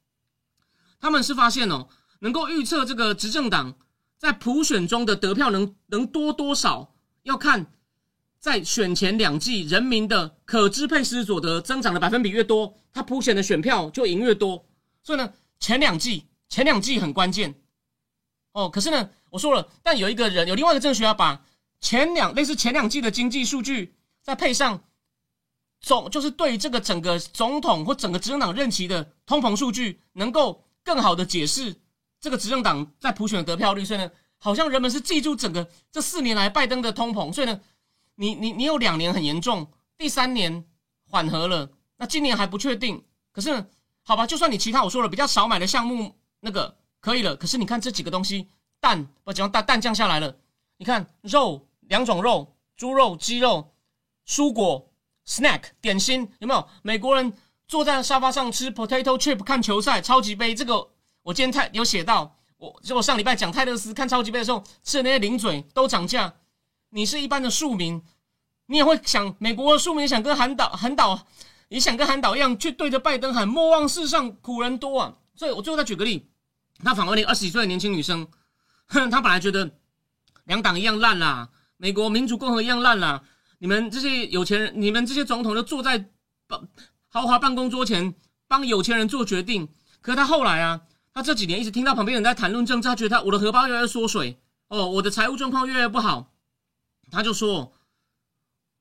[1.00, 1.88] 他们是发现哦，
[2.20, 3.74] 能够预测这个执政党
[4.18, 7.72] 在普选中的得票能能多多少，要看。
[8.38, 14.66] 在选前两季，人民的可支配实质所得增长的百分比越多，他普选的选票就赢越多。
[15.04, 17.54] 所以呢，前两季前两季很关键
[18.54, 18.68] 哦。
[18.68, 21.44] 可是呢，我说了，但有一个人有另外一个政学家把
[21.80, 24.84] 前两类似前两季的经济数据再配上
[25.80, 31.76] 总就是对这个整个总统或整个执政党任期的通膨数据，能够更好的解释
[32.20, 33.84] 这个执政党在普选的得票率。
[33.84, 37.34] 所以呢，好像人们是记住整个这四年来拜登的通膨。
[37.34, 37.60] 所以呢，
[38.16, 40.64] 你你你有两年很严重，第三年
[41.10, 43.04] 缓和了，那今年还不确定。
[43.32, 43.66] 可是
[44.04, 48.48] 好吧，就算你其他我说了比较少买的项目那个可以了，可是你看这几个东西，
[48.82, 50.36] 蛋不讲蛋蛋降下来了，
[50.76, 53.72] 你看肉两种肉，猪肉、鸡肉、
[54.28, 54.90] 蔬果。
[55.24, 56.68] Snack 点心有没有？
[56.82, 57.32] 美国人
[57.68, 60.90] 坐在沙发上吃 potato chip 看球赛，超级杯这个
[61.22, 66.34] 我今天泰有写到，我就我上礼拜讲泰勒斯看超级杯的时候吃的那些零嘴都涨价。
[66.90, 68.02] 你是一般的庶民，
[68.66, 71.28] 你也会想美国的庶民想跟韩导韩导
[71.70, 75.14] 也想跟韩导一样去对着拜登喊莫忘世上苦人多啊。
[75.36, 76.28] 所以我最后再举个例，
[76.84, 78.28] 他访问了二十几岁的年轻女生，
[78.92, 79.72] 他本来觉得
[80.46, 83.24] 两党一样烂啦，美国民主共和一样烂啦。
[83.60, 86.10] 你们这些有钱人，你们这些总统就坐在
[87.08, 88.14] 豪华办公桌前
[88.48, 89.70] 帮有钱人做决定。
[90.02, 90.82] 可是他后来啊，
[91.14, 96.32] 他这几年一直听到旁边人在谈论政治，他觉得他我的荷包越来越缩水哦，我的财务状况越来越不好。
[97.12, 97.72] 他就说，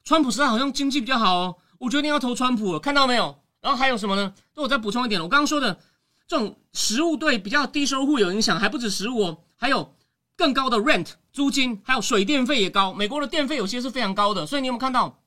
[0.02, 3.38] 川普时代好像经济比较好哦，我决定要投川普了，看到没有？
[3.60, 4.32] 然后还有什么呢？
[4.54, 5.78] 那我再补充一点，我刚刚说的
[6.26, 9.94] 这种食物对比较低收入有影响，还不止食物哦，还有。
[10.40, 12.94] 更高的 rent 租金，还有水电费也高。
[12.94, 15.20] 美国的电费有些是非常高的，所以你有没有看到？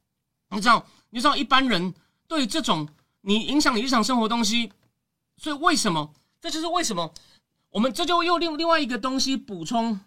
[0.50, 1.94] 你知道，你知道一般人
[2.28, 2.90] 对于这种
[3.22, 4.72] 你影响你日常生活东西，
[5.38, 6.12] 所以为什么？
[6.42, 7.14] 这就是为什么
[7.70, 10.00] 我们这就又另另外一个东西补充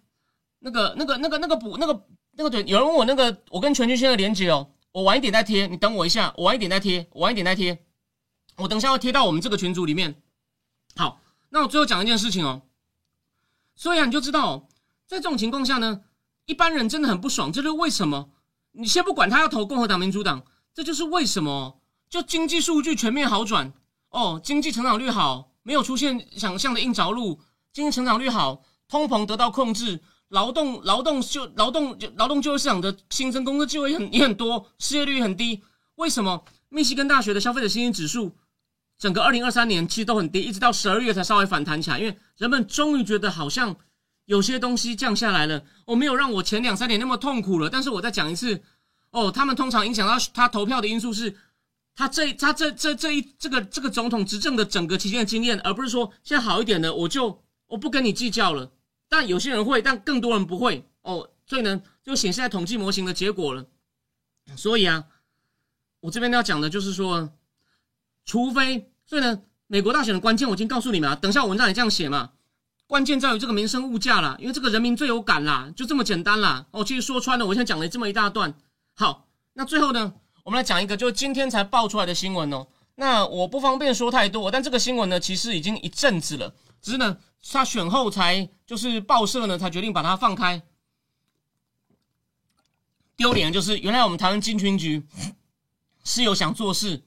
[0.58, 7.78] 那个那个那个那个补那个那个对，有人问我那个我跟全军先的连接哦，我晚一点再贴，你等我一下，我晚一点再贴，我晚一点再贴，
[8.56, 10.20] 我等下会贴到我们这个群组里面。
[10.96, 12.62] 好，那我最后讲一件事情哦，
[13.76, 14.65] 所以啊，你就知道。
[15.06, 16.00] 在这种情况下呢，
[16.46, 17.52] 一般人真的很不爽。
[17.52, 18.30] 这就是为什么
[18.72, 23.72] 你先不管他要投共和党、民主党，这就是为什么就经济数据全面好转
[24.10, 27.40] 哦，经济成长率好，没有出现想象的硬着陆，
[27.72, 35.62] 经济成长率好，通膨得到控制，劳动劳动就劳动就劳动就业市场的新增工作机会很也很多，失业率很低。
[35.94, 38.36] 为什么密西根大学的消费者信心指数
[38.98, 43.76] 整个二零二三年其实都很低，一直到十二月才稍微反弹起来，因为人们终于觉得好像。
[44.26, 47.70] 有些东西降下来了，我没有让我前两三年那么痛苦了。
[47.70, 48.60] 但是我再讲一次，
[49.10, 51.34] 哦，他们通常影响到他投票的因素是，
[51.94, 58.72] 他这他这这这一这个这个总统执政的整个期间的经验，而不是说现在好一点的，我就我不跟你计较了。
[59.08, 61.30] 但有些人会，但更多人不会哦。
[61.46, 63.64] 所以呢，就显示在统计模型的结果了。
[64.56, 65.04] 所以啊，
[66.00, 67.32] 我这边要讲的就是说，
[68.24, 72.32] 除非所以呢，美国大选的关键我已经告诉你们了，等下文章也这样写嘛。
[72.86, 76.64] 关键在于这个民生物价啦，因为这个人民最有感啦，就这么简单啦。
[76.70, 78.54] 哦，其实说穿了，我现在讲了这么一大段。
[78.94, 82.68] 好，那最后呢，我们来讲一个，就是今天才爆出来的新闻哦。
[82.94, 87.18] 那我不方便说太多，但这个新闻呢，其实已经一阵子了，只是呢，
[87.50, 90.62] 他选后才就是报社呢才决定把它放开。
[93.16, 95.02] 丢脸就是，原来我们台湾军情局
[96.04, 96.98] 是有想做事。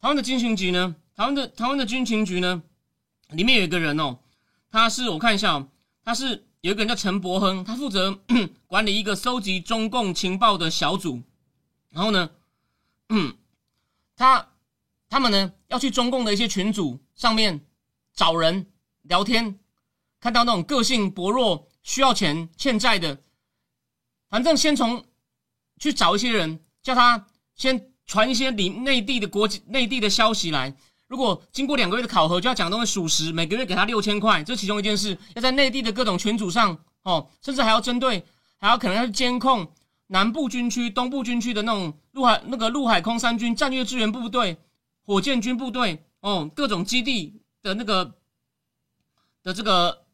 [0.00, 2.60] 台湾的军情局呢，台湾的台湾的军情局呢，
[3.30, 4.18] 里面有一个人哦。
[4.70, 5.66] 他是我看一下，
[6.04, 8.18] 他是有一个人叫陈伯亨，他负责
[8.66, 11.22] 管理一个收集中共情报的小组。
[11.90, 12.30] 然后呢，
[14.14, 14.50] 他
[15.08, 17.64] 他们呢要去中共的一些群组上面
[18.12, 18.66] 找人
[19.02, 19.58] 聊天，
[20.20, 23.22] 看到那种个性薄弱、需要钱、欠债的，
[24.28, 25.06] 反正先从
[25.78, 30.76] 去找一些人，叫他先传一些里内地的国际内地的消息来。
[31.08, 35.16] 如果经过两个月的考核，就要讲东西属实，每个月给他六千块，这其中一件事。
[35.34, 38.22] 要在内地的各种群组上，哦，甚至还要针对，
[38.58, 39.66] 还要可能要监控
[40.08, 44.58] 南部军区、东部军区的那种陆海那个陆海空三军战略支援部队、
[45.02, 48.14] 火箭军部队，哦，各种基地的那个
[49.42, 50.04] 的这个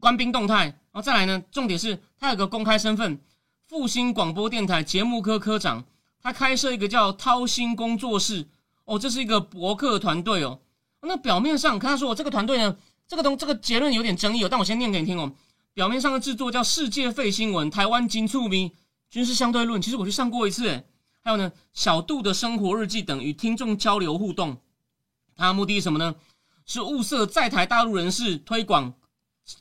[0.00, 0.64] 官兵动态。
[0.64, 3.20] 然后再来呢，重点是他有个公开身份，
[3.68, 5.84] 复兴广播电台节目科科长，
[6.20, 8.48] 他开设一个叫掏心工作室。
[8.92, 10.60] 哦，这是一个博客团队哦。
[11.00, 12.76] 那表面上看他说我，这个团队呢，
[13.08, 14.48] 这个东这个结论有点争议哦。
[14.50, 15.32] 但我先念给你听哦。
[15.72, 18.70] 表面上的制作叫《世界废新闻》，台湾金触咪
[19.08, 19.80] 军事相对论。
[19.80, 20.84] 其实我去上过一次诶。
[21.22, 24.58] 还有呢，小度的生活日记等与听众交流互动。
[25.36, 26.14] 它的目的是什么呢？
[26.66, 28.92] 是物色在台大陆人士推广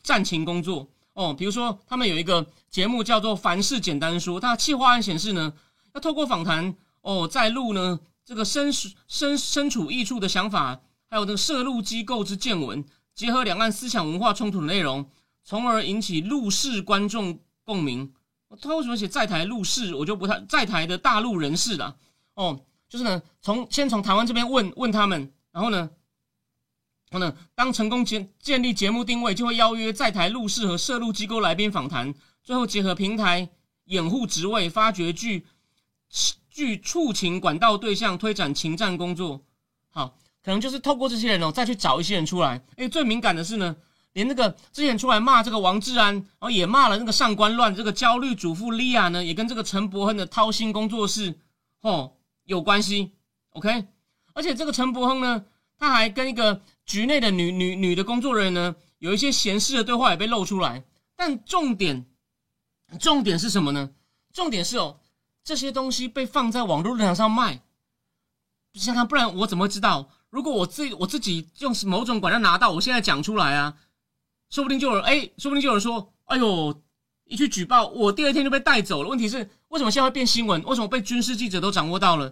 [0.03, 1.33] 战情工作哦。
[1.33, 5.53] 比如说，他们有一个节目叫做《凡事简单说》，它企划案显示呢，
[5.93, 7.97] 要透过访谈哦，在录呢。
[8.31, 8.71] 这个身
[9.09, 10.79] 身身处异处的想法，
[11.09, 12.81] 还有这个涉入机构之见闻，
[13.13, 15.05] 结合两岸思想文化冲突的内容，
[15.43, 18.13] 从而引起陆氏观众共鸣。
[18.61, 19.93] 他为什么写在台陆氏？
[19.95, 21.93] 我就不太在台的大陆人士啦。
[22.35, 22.57] 哦，
[22.87, 25.89] 就是呢，从先从台湾这边问问他们，然后呢，
[27.09, 33.49] 然后呢，当成功建建立节目定位，就会邀约在台录视和摄录机构来宾访谈，最后结合平台
[33.83, 35.45] 掩护职位，发掘具
[36.51, 39.41] 据触情管道对象，推展情战工作。
[39.89, 42.61] 好，可能就是透过这些人哦，再去找一些人出来。
[42.75, 43.75] 哎，最敏感的是呢。
[44.13, 51.33] 连那个之前出来骂这个王志安，然后也骂了那个上官乱，这个焦虑主妇莉亚呢，也跟这个陈柏亨的掏心工作室，
[51.79, 52.11] 哦
[52.43, 53.13] 有关系
[53.51, 53.85] ，OK？
[54.33, 55.45] 而且这个陈柏亨呢，
[55.79, 60.83] 他还跟一个局内的女女女的工作人员呢，有一些闲事的对话也被露出来。
[61.15, 62.05] 但重点，
[62.99, 63.91] 重点是什么呢？
[64.33, 64.99] 重点是哦，
[65.43, 67.61] 这些东西被放在网络论坛上卖，
[68.73, 70.09] 想想不然我怎么知道？
[70.29, 73.77] 如果我自我自己用某种管道拿到，我现在讲出来啊。
[74.49, 76.81] 说不定就有人哎，说不定就有人说：“哎呦，
[77.23, 80.61] 一去举报，我第二天就被带走了。”问题是，为什么现在会变新闻？
[80.63, 82.27] 为什么被军事记者都掌握到了？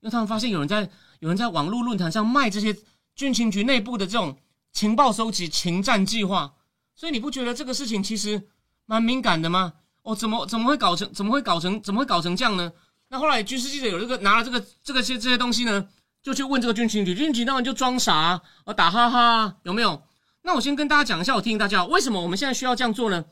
[0.00, 0.90] 因为他们发现有人在
[1.20, 2.76] 有人在网络论坛上卖这些
[3.14, 4.36] 军情局内部的这种
[4.72, 6.54] 情报收集、情战计划。
[6.94, 8.48] 所以你不觉得这个事情其实
[8.84, 9.72] 蛮敏感的吗？
[10.02, 12.72] 哦，怎么怎么会搞成怎么会搞成怎么会搞成这样呢？
[13.08, 15.88] 那后来军事记者有这个拿了这个这个些这些东西呢，
[16.22, 20.02] 就去问这个军情局，军情局当然就装傻啊，打哈哈，有没有？
[20.42, 23.24] 那我先跟大家讲一下，我提醒大家，为什么我们现在需要这样做呢？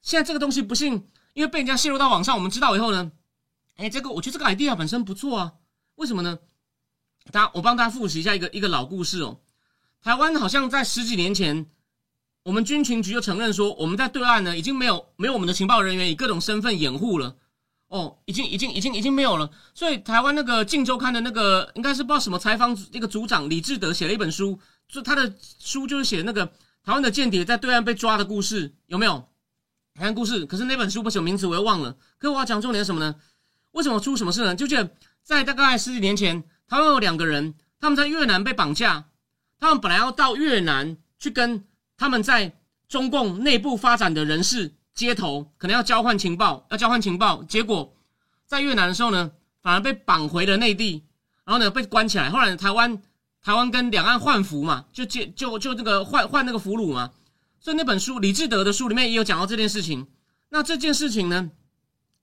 [0.00, 3.10] 现在这个东西不幸因为被人家泄露到网上，我们知道以后呢，
[3.76, 5.52] 哎，这个我觉得这个 idea 本身不错啊。
[5.96, 6.38] 为什么呢？
[7.30, 9.40] 大家我帮大家复习一下一个一个老故事哦。
[10.02, 11.66] 台湾好像在十几年前，
[12.44, 17.36] 我们军情局就承认说，我们在对岸呢已经没有没有我们的情报人员以各种身份掩护了。
[17.88, 19.50] 哦，已经已经已经已经没有了。
[19.74, 24.58] 所以台湾那个《镜周刊》的那个应该是不知道什么采访那个组长李志德写了一本书。
[24.88, 26.46] 就他的书就是写那个
[26.82, 29.28] 台湾的间谍在对岸被抓的故事，有没有？
[29.94, 31.94] 台湾故事，可是那本书不是有名字，我又忘了。
[32.18, 33.14] 可我要讲重点什么呢？
[33.72, 34.56] 为什么出什么事呢？
[34.56, 34.90] 就是
[35.22, 39.04] 在大概十几年前，台湾有两个人，他们在越南被绑架，
[39.60, 41.62] 他们本来要到越南去跟
[42.02, 42.52] 他们在
[42.88, 47.44] 中共内部发展的人士接头，可能要交换情报，要交换情报。
[47.44, 47.94] 结果
[48.44, 49.30] 在越南的时候呢，
[49.62, 51.04] 反而被绑回了内地，
[51.44, 52.28] 然后呢被关起来。
[52.28, 53.00] 后来台湾。
[53.44, 57.10] 台湾跟两岸换俘嘛，就接就就那个换换那个俘虏嘛，
[57.58, 60.06] 所以那本书李志德的书里面也有讲到这件事情。
[60.50, 61.50] 那这件事情呢，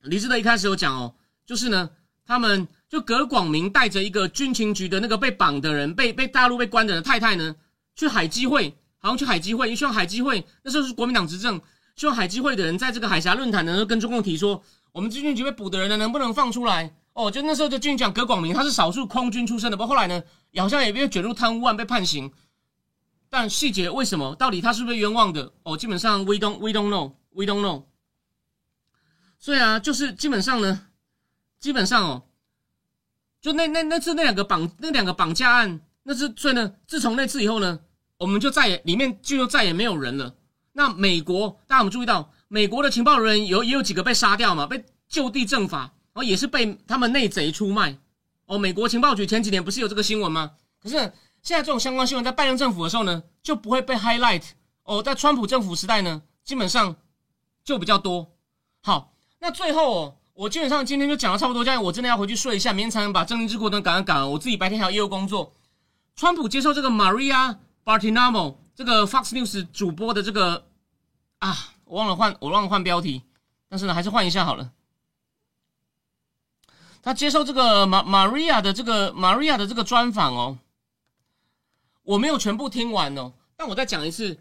[0.04, 1.14] 李志德一开始有讲哦，
[1.46, 1.90] 就是呢，
[2.26, 7.54] 他们就葛广明带着一个军情局的那个被绑的人，被被大陆被关着的太太呢，
[7.98, 11.60] 去海基会，好像去海基会，希望海基会那时候是国民党执政，
[11.96, 16.94] 希望海基会的人在这个海峡论坛呢，跟中共提说，我们军情局被捕的人呢，能不能放出来？
[17.14, 20.24] 哦，就那时候就军讲葛广明，他是少数空军出身的，不过后来呢？
[20.58, 22.32] 好像也被卷入贪污案被判刑，
[23.30, 24.36] 但细节为什么？
[24.36, 25.54] 到底他是不是冤枉的？
[25.64, 27.84] 哦，基本上 we don't we don't know we don't know。
[29.38, 30.88] 所以啊，就是基本上呢，
[31.60, 32.24] 基本上哦，
[33.42, 37.80] 就那那那次那两个绑那两个绑架案，那是所以呢，自从那次以后呢，
[38.20, 40.36] 我们就再也里面就再也没有人了。
[40.74, 47.98] 那美国大家有有注意到，美国的情报人员有也有几个被杀掉嘛，被就地正法，然后也是被他们内贼出卖。
[48.46, 50.52] 哦，美国情报局前几年不是有这个新闻吗？
[50.82, 50.98] 可是
[51.42, 54.44] 现在这种相关新闻在拜登政府的时候呢，就不会被 highlight。
[54.84, 56.96] 哦，在川普政府时代呢，基本上
[57.64, 58.32] 就比较多。
[58.82, 64.32] 好，那最后哦，我基本上今天就讲的差不多，这样我真的要回去睡一下，明天才能把正义之国等赶赶完。
[64.32, 65.54] 我自己白天还有业务工作。
[66.16, 67.58] 川普接受这个 Maria
[67.90, 70.68] Bartinamo 这个 Fox News 主播的这个
[71.40, 73.24] 啊，我忘了换，我忘了换标题，
[73.68, 74.72] 但是呢，还是换一下好了。
[77.02, 80.60] 他接受这个马 Maria 的这个 Maria 的这个专访哦，
[82.04, 84.38] 我没有全部听完哦，但我再讲一次。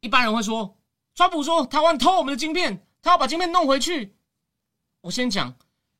[0.00, 0.78] 一般人会说，
[1.14, 4.16] 川普说台湾偷我们的晶片，他要把晶片弄回去。
[5.02, 5.54] 我先讲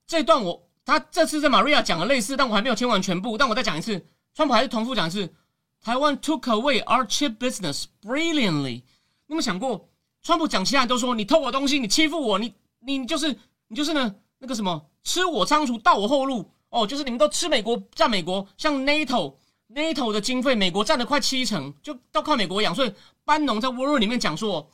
[0.06, 3.36] 这段，我他这次在 Maria 讲了类似，但我还没有听完全部。
[3.36, 5.34] 但我再讲一次，川普还是重复讲一次，
[5.82, 8.82] 台湾 took away our chip business brilliantly。
[9.26, 9.88] 你有没有想过，
[10.22, 13.36] 川普讲其他人都说你偷我东西，你欺负我，你你就是
[13.68, 14.14] 你就是呢？
[14.38, 22.74] 那个什么，吃我仓储，盗我后路，哦，就是你们都吃美国，占美国，像 NATO，NATO 的经费，美国占了快七成，就都靠美国养。
[22.74, 22.92] 所以
[23.24, 24.70] 班农在 w o r 里面讲说，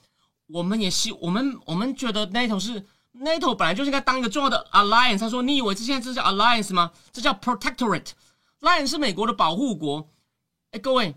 [0.46, 5.18] 我们也希我们我们觉得 NATO 是 NATO 本来就是应该当一个重要的 alliance。
[5.18, 6.92] 他说，你以为这现在这叫 alliance 吗？
[7.12, 10.08] 这叫 protectorate，alliance 是美国的保护国。
[10.78, 11.14] 各位，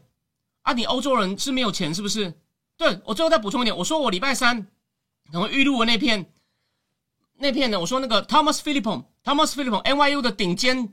[0.61, 2.33] 啊，你欧洲人是没有钱是不是？
[2.77, 4.67] 对我最后再补充一点，我说我礼拜三
[5.31, 6.31] 然后预录的那片。
[7.41, 7.79] 那片呢？
[7.79, 10.91] 我说那个 Thomas Philippon，Thomas Philippon，NYU 的顶尖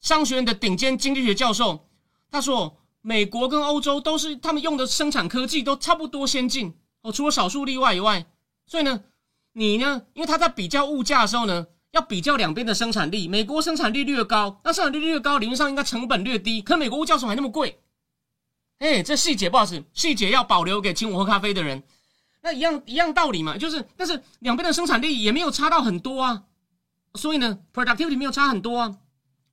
[0.00, 1.88] 商学院的顶尖经济学教授，
[2.30, 8.24] 他说美国跟欧洲都是他们用的生产科技都差不多先进哦，除了少数例外以外。
[8.66, 9.02] 所以呢，
[9.52, 17.80] 你呢，因为他在比较物价的时候呢，要比较两边的生产力，美国生产力略高，那生产力略高，理论上应该成本略低，可美国物价什么还那么贵？
[18.80, 21.82] 哎，这细节不好意思，细节要保留给请我喝咖啡的人。
[22.42, 26.44] 那一样一样道理嘛，就是，但是两边的生产力也没有差到很多啊，
[27.14, 28.96] 所以呢，productivity 没有差很多啊，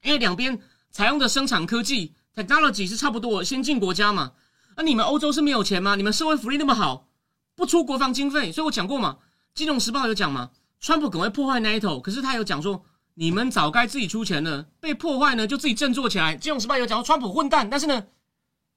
[0.01, 0.57] 因为两边
[0.91, 4.31] 采用的生产科技 technology 是差不多，先进国家嘛。
[4.77, 5.95] 那你们欧洲是没有钱吗？
[5.95, 7.09] 你们社会福利那么好，
[7.53, 9.17] 不出国防经费，所以我讲过嘛，
[9.53, 16.37] 《金融时报》有讲嘛，川普可能会破坏 NATO，可是他有讲说，你们早该自己出钱了，被破坏呢就自己振作起来。
[16.39, 18.05] 《金融时报》有讲说川普混蛋，但是呢，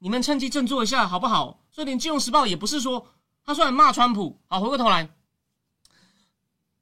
[0.01, 1.61] 你们趁机振作一下好不好？
[1.71, 3.07] 所以连《金融时报》也不是说。
[3.43, 5.09] 他虽然骂川普，好，回过头来，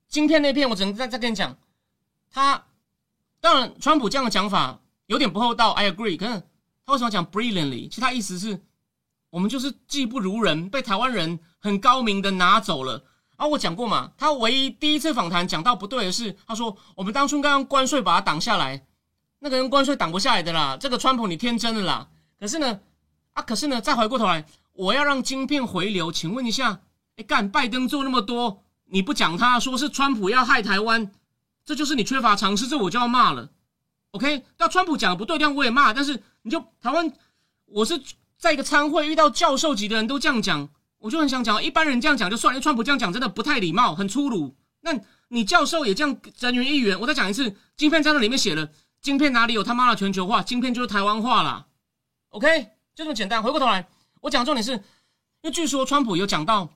[0.08, 1.56] 晶片那片我只能再再跟你讲，
[2.30, 2.66] 他
[3.40, 6.18] 当然川普这样的讲法有点不厚道，I agree。
[6.18, 6.42] 可是
[6.84, 7.88] 他为什么讲 brilliantly？
[7.88, 8.60] 其他意思是，
[9.30, 13.04] 我们就是技不如人，被台湾人很高明的拿走了。
[13.36, 18.84] 啊，我讲过嘛，他唯一第一次访谈讲到不对的是，他说我们当初刚刚关税把它挡下来，
[19.38, 22.08] 那个人关税挡不下来的啦，这个川普你天真的啦。
[22.38, 22.80] 可是呢，
[23.38, 24.44] 啊，可是呢，再回过头来。
[24.72, 26.80] 我要让晶片回流，请问一下，
[27.16, 31.08] 哎，干拜登做那么多，你不讲他，说是川普要害台湾，
[31.64, 33.48] 这就是你缺乏常识，这我就要骂了。
[34.10, 35.94] OK，那川普讲的不对，这样我也骂。
[35.94, 37.12] 但是你就台湾，
[37.66, 38.00] 我是
[38.38, 40.68] 在一个参会遇到教授级的人都这样讲，
[40.98, 44.56] 我就很想讲，一般人这样讲就算，因为川普这样讲真的不太礼貌，很粗鲁。
[44.80, 48.68] 那你教授也这样人云亦云，我再讲一次，晶片在那里面写了，
[49.00, 51.66] 晶片哪里有他妈的全球化，晶片就是台湾化啦。
[52.30, 52.68] OK，
[52.98, 53.40] 就这么简单。
[53.40, 53.86] 回过头来。
[54.20, 54.82] 我讲重点是，因
[55.44, 56.68] 为据说川普有讲到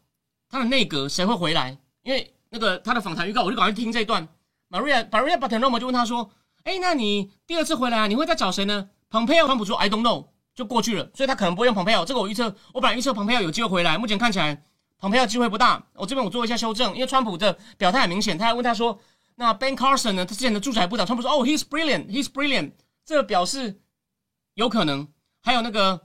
[0.49, 4.29] 他的内阁谁会回来，因为那个他的访谈预告，我就赶快听这一段。
[4.71, 6.31] Maria Maria b a t t e n o m 就问他说
[6.63, 12.05] ：“哎，那你第二次回来，你会再找谁呢？” Pompeo 川普说：“I don't know。”就过去了，所以他可能不会用 Pompeo。
[12.05, 14.63] 这个我预测，我本来预测 Pompeo 有机会回来，目前看起来
[15.01, 15.85] Pompeo 机会不大。
[15.95, 18.97] 我这边我做一下修正，因为川普的表态很明显，他还问他说
[19.35, 20.25] ：“那 Ben Carson 呢？
[20.25, 23.81] 他之前的住宅部长，川普说：‘哦，He's brilliant, He's brilliant。’这表示
[24.55, 25.09] 有可能。
[25.45, 26.01] 还有那个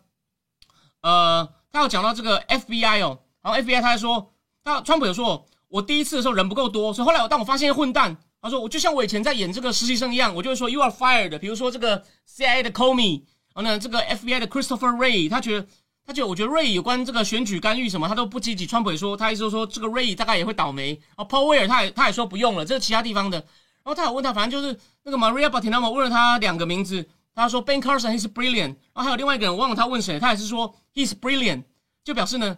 [1.02, 4.34] 呃。”他有讲到这个 FBI 哦，然后 FBI 他还说，
[4.64, 11.38] 他川普有说，我第一次的时候人不够多，所以后来我当我发现混蛋，他说我就像我以前在演这个实习生一样，我就会说 You are fired。
[11.38, 13.22] 比如说这个 CIA 的 Comey，
[13.54, 15.68] 然后呢这个 FBI 的 Christopher Ray，他觉得
[16.04, 18.66] 他觉得我觉得 Ray 有关这个选举干预什么，他都不积极。
[18.66, 21.00] 川普也说，他意思说这个 Ray 大概也会倒霉。
[21.16, 23.38] 啊，Paul Ware 他也他也说不用了，这是其他地方的。
[23.38, 28.76] 然后他有问他，反正就是那个 Maria b a t i n a m 问了他两个名字，他说 Ben Carson he's brilliant。
[28.94, 31.64] 然后还有另外一个人忘了他问谁，他也是说 he's brilliant。
[32.04, 32.58] 就表示呢，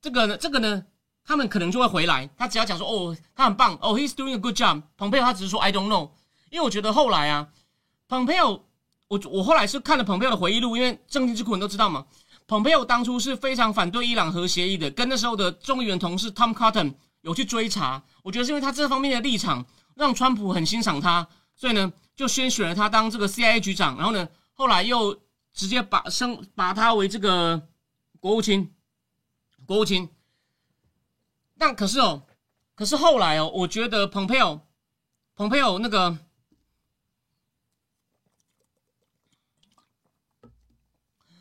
[0.00, 0.84] 这个呢，这个呢，
[1.22, 2.28] 他们可能就会回来。
[2.36, 4.82] 他只要讲说，哦，他很棒，哦，he's doing a good job。
[4.96, 6.10] 蓬佩奥他只是说 I don't know，
[6.50, 7.46] 因为我觉得后来啊，
[8.08, 8.64] 蓬佩奥，
[9.08, 12.06] 我我后来是看了蓬佩奥的回忆录，因为政经智库人都知道嘛，
[12.46, 18.02] 蓬佩奥当初是非常反对伊朗核协议的，跟那时候的众议员同事 Tom Cotton 有去追查。
[18.22, 19.64] 我觉得是因为他这方面的立场
[19.94, 25.14] 让川普很欣赏他，所以呢，就先选了他当这个 CIA 局长，然后呢，后来又
[25.52, 27.66] 直接把升把他为这个。
[28.22, 28.74] 国务卿，
[29.64, 30.10] 国务卿，
[31.56, 32.26] 但可是哦，
[32.74, 34.68] 可是后来哦，我觉得蓬佩奥，
[35.34, 36.18] 蓬佩奥那个，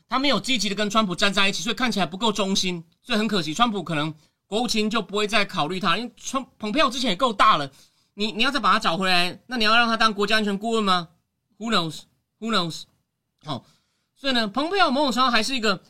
[0.08, 4.16] 他没有积极的跟川普站在一起，所以看起来不够忠心，所以很可惜，川普可能
[4.48, 7.70] 国务卿就不会再考虑他，因为川蓬佩奥之前也够大了，
[8.14, 11.10] 你你要再把他找回来，那你要让他当国家安全顾问吗
[11.58, 12.04] ？Who knows?
[12.40, 12.84] Who knows?
[13.44, 13.66] 好，
[14.20, 15.82] 所以呢，蓬佩奥某种程度还是一个。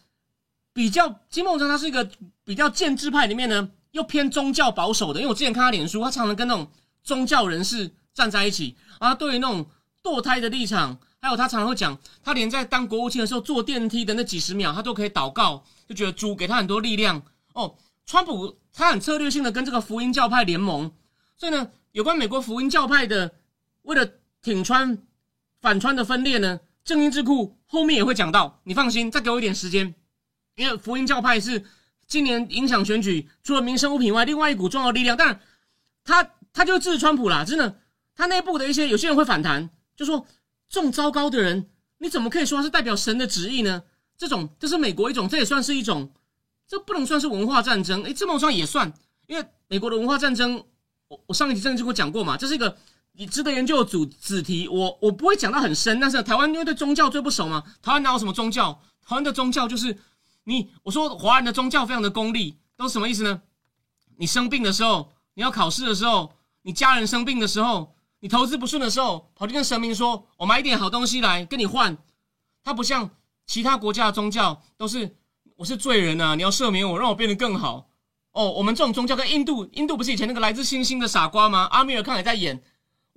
[0.72, 2.10] 比较金梦章，他是一个
[2.46, 5.20] 比较建制派里面呢，又偏宗教保守的。
[5.20, 6.66] 因为我之前看他脸书，他常常跟那种
[7.04, 9.14] 宗教人士站在一起啊。
[9.14, 9.66] 对于那种
[10.02, 17.22] 堕胎的立场，还有他常常会讲，他连在当国务卿的时候坐电梯的那几十秒，他都可以祷告，就觉得主给他很多力量
[17.54, 17.76] 哦。
[18.06, 20.90] 川普他很策略性的跟这个福音教派联盟，
[21.36, 23.34] 所以呢，有关美国福音教派的
[23.82, 24.08] 为了
[24.42, 24.98] 挺川
[25.60, 26.60] 反川的分裂呢，
[26.90, 28.60] 正音智库后面也会讲到。
[28.64, 29.94] 你放心，再给我一点时间。
[30.56, 31.64] 因为福音教派是
[32.08, 35.16] 今年影响选举，除了民生物品外，另外一股重要力量。
[35.16, 35.40] 但，
[36.04, 37.80] 他他就支持川普啦，真的。
[38.16, 40.26] 他内部的一些有些人会反弹，就说
[40.68, 41.70] 这种糟糕的人，
[42.00, 43.84] 你怎么可以说是代表神的旨意呢？
[44.18, 46.12] 这种这是美国一种，这也算是一种，
[46.68, 48.02] 这不能算是文化战争。
[48.02, 48.92] 诶，这么算也算，
[49.28, 50.66] 因为美国的文化战争，
[51.08, 52.76] 我我上一集政治我讲过嘛，这是一个
[53.20, 54.66] 你值得研究的主子题。
[54.70, 58.72] 我我不会讲到很深，但是台湾因为对宗教最不熟嘛，台湾哪有什么宗教？
[59.06, 60.00] 台湾的宗教就是。
[60.46, 63.42] 你我说华人的宗教非常的功利，都是什么意思呢？
[64.18, 71.96] 你生病的时候，你要考试的时候，你家人生病的时候，你投资不顺的时候，跑去跟神明说：“我买一点好东西来跟你换。”
[72.64, 73.12] 他不像
[73.46, 75.16] 其他国家的宗教，都是
[75.56, 77.88] 我是罪人啊，你要赦免我，让我变得更好。
[78.32, 81.68] 哦，我们这种宗教跟印度，印度不是以前那个来自星星的傻瓜吗？
[81.70, 82.60] 阿米尔康也在演。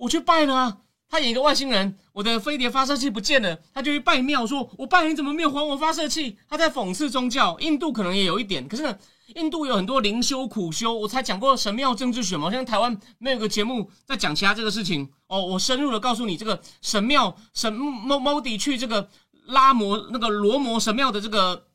[0.03, 0.77] 我去拜了啊。
[1.09, 7.55] 他演一个外星人，我的飞碟发射器不见了，他就去拜庙说：“我拜你怎么没有还我发射器？”他在讽刺宗教。
[7.59, 8.97] 印度可能也有一点，可是呢，
[9.35, 10.91] 印度有很多灵修苦修。
[10.91, 15.39] 我才讲过神庙政治学嘛，像台湾没有个节目在讲其他这个事情哦。
[15.39, 19.07] 我深入的告诉你，这个神庙神猫猫迪去这个
[19.45, 21.67] 拉摩那个罗摩神庙的这个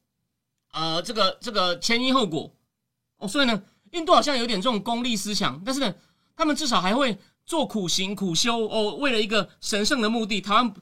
[0.73, 2.53] 呃这个这个前因后果
[3.19, 3.29] 哦。
[3.29, 3.63] 所以呢，
[3.93, 5.95] 印度好像有点这种功利思想，但是呢，
[6.35, 7.17] 他们至少还会。
[7.49, 10.39] 做苦行苦修哦，为了一个神圣的目的。
[10.39, 10.75] 台湾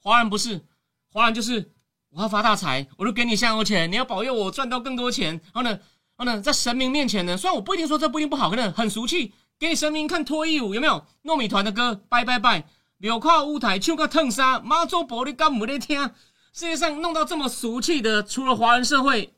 [0.00, 0.64] 华人不是
[1.12, 1.70] 华人，就是
[2.08, 5.38] 我要发大财，我就给你香油钱，你要保佑我赚到更多钱。
[5.52, 5.80] 然后呢，然
[6.16, 11.04] 后呢，在神明面前呢，虽然我不一定说这不一定不好，可能很俗气，给你神明看脱衣舞，有没有？
[11.24, 16.02] 糯米团的歌，拜拜拜，柳跨舞台唱个烫沙，妈祖婆你敢没得听？
[16.54, 19.34] 世界上弄到这么俗气的，除了华人社会，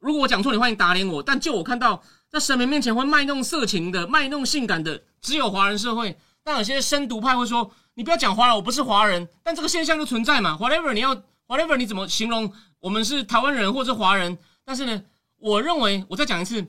[0.00, 1.22] 如果我讲错，你欢迎打脸我。
[1.22, 2.02] 但就我看到。
[2.34, 6.18] 在神明面前会卖弄色情的、卖弄性感的，只有华人社会。
[6.42, 10.58] 但有些深独派会说：“你不要讲华人，我不是华人。”但这个现象就存在嘛。
[10.60, 11.14] Whatever 你要
[11.46, 14.36] ，Whatever 你怎么形容我们是台湾人或者华人？
[14.64, 15.04] 但是呢，
[15.36, 16.66] 我认为我再讲一次，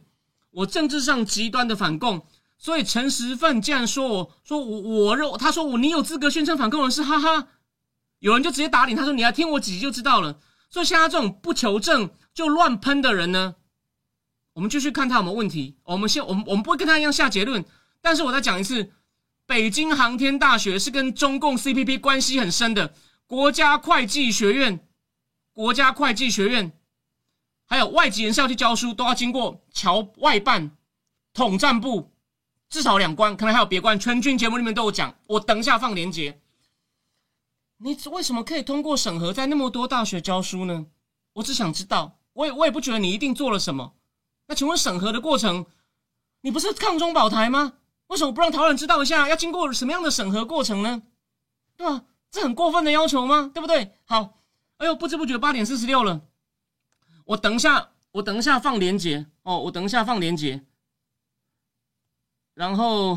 [0.51, 2.23] 我政治上极端的反共。
[2.59, 7.47] 所以陈时奋竟然说我说我我认他说我你有资格宣称反共人士，哈哈。
[8.19, 10.37] 有人就直接打脸，他说你来听我几集就知道了。
[10.69, 13.55] 所以像他这种不求证就乱喷的人呢？
[14.55, 15.75] 我们继续看他有没有问题。
[15.83, 17.63] 我们先，我们我们不会跟他一样下结论。
[18.01, 18.89] 但是我再讲一次，
[19.45, 22.93] 北京航天大学是跟中共 CPP 关系很深的
[23.27, 24.79] 国家会计学院，
[25.51, 26.71] 国家会计学院
[27.65, 30.71] 还有外籍人士要去教书，都要经过侨外办、
[31.33, 32.13] 统战部，
[32.69, 33.99] 至少两关，可能还有别关。
[33.99, 35.13] 全军节目里面都有讲。
[35.27, 36.39] 我等一下放连接。
[37.79, 40.85] 你为什么可以通过审核，在那么多大学教书呢？
[41.33, 42.17] 我只想知道。
[42.31, 43.93] 我也我也不觉得你一定做了什么。
[44.47, 45.65] 那请问审核的过程，
[46.41, 47.73] 你不是抗中保台吗？
[48.07, 49.27] 为什么不让台湾人知道一下？
[49.27, 51.01] 要经过什么样的审核过程呢？
[51.75, 52.05] 对吧？
[52.29, 53.49] 这很过分的要求吗？
[53.53, 53.93] 对不对？
[54.05, 54.37] 好，
[54.77, 56.21] 哎呦，不知不觉八点四十六了，
[57.25, 60.63] 我等一下，我等一下放连结哦，我等一下放连结。
[62.53, 63.15] 然后，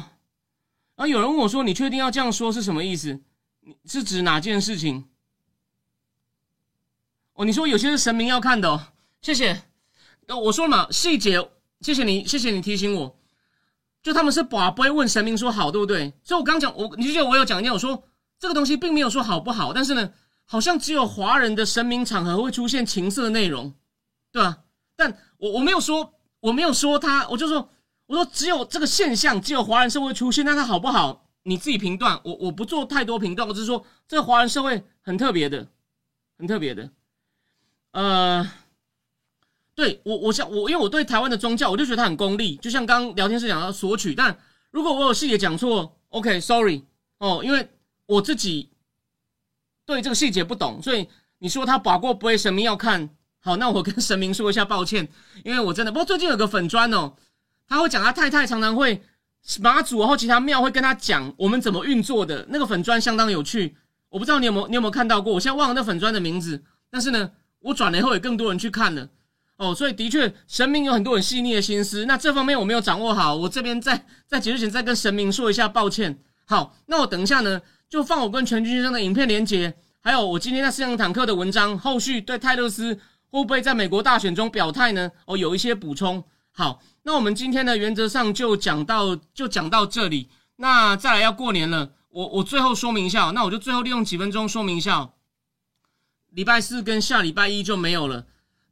[0.97, 3.20] 然后有人问我说：“你确定要这样说是什么意思？
[3.61, 5.09] 你是指哪件事情？”
[7.35, 9.68] 哦，你说有些是神明要看的，哦，谢谢。
[10.37, 11.49] 我说嘛，细节，
[11.81, 13.16] 谢谢你，谢谢你提醒我。
[14.03, 16.12] 就他们是把不会问神明说好，对不对？
[16.22, 18.05] 所以我刚讲，我你记得我有讲一点，我说
[18.39, 20.12] 这个东西并没有说好不好，但是呢，
[20.45, 23.74] 好像只有华人的神明场合会出现情色内容，
[24.31, 24.59] 对吧？
[24.97, 27.68] 但我我没有说，我没有说他，我就说，
[28.07, 31.26] 我说只有这个现象，只有华人社会出现，那它好不好？
[31.43, 32.20] 你自己评断。
[32.24, 35.66] 我我不做太多评断，我只是说这个华人社会很特别的，
[36.39, 36.91] 很特别的，
[37.93, 38.51] 呃。
[39.79, 44.12] 对我，我想我，因为我对台湾的宗教，我就觉得它很功利，就像刚刚聊天室讲到索取。
[44.12, 44.37] 但
[44.72, 46.83] 如果我有细节讲错，OK，Sorry
[47.18, 47.68] 哦，因为
[48.07, 48.70] 我自己
[49.87, 51.09] 对这个细节不懂，所以
[51.39, 53.09] 你说他把过不会神明要看
[53.39, 55.09] 好，那我跟神明说一下抱歉，
[55.45, 57.12] 因为我真的不过最近有个粉砖哦，
[57.68, 59.01] 他会讲他太太常常会
[59.61, 63.76] 马祖然后其他庙会跟他讲我们怎么运作的那个粉砖相当有趣，
[64.09, 69.09] 我不知道你有没有你有没有看到过，我现在忘了那粉砖的名字，但是呢，我转了以后有更多人去看了。
[69.59, 72.06] 哦，所以的确，神明有很多很细腻的心思。
[72.06, 76.20] 那这方面我没有掌握好，我这边 在在结束前再跟神明说一下抱歉。
[76.46, 82.94] 好，那我等一下呢，就放我跟全军先生的影片连接，还有我今天在思想坦克的文章，后续对泰勒斯
[83.30, 85.11] 会不会在美国大选中表态呢？
[85.26, 86.22] 哦，有一些补充。
[86.52, 90.28] 好，那我们今天呢，原则上就讲到就讲到这里。
[90.56, 95.11] 那再来要过年了，我我最后说明一下，那我就最后利用几分钟说明一下，
[96.30, 98.26] 礼拜四跟下礼拜一就没有了。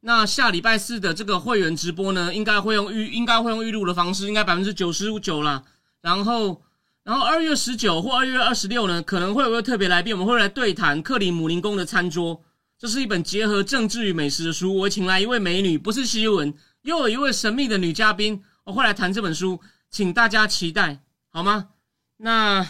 [0.07, 5.65] 那下礼拜四的这个会员直播呢，应该会用预应该会用预录的方式，应该百分之九十九啦。
[6.01, 6.63] 然后，
[7.03, 12.41] 然后二月十九或二月二十六呢，可能会有一个特别来宾，我们会来对谈克里姆林宫的餐桌。
[12.79, 21.01] 这是一本结合政治与美食的书，我请来一位美女，不是西文，又有一位神秘的女嘉宾，我会来谈这本书，请大家期待，
[21.31, 21.71] 好吗？
[22.19, 22.65] 那，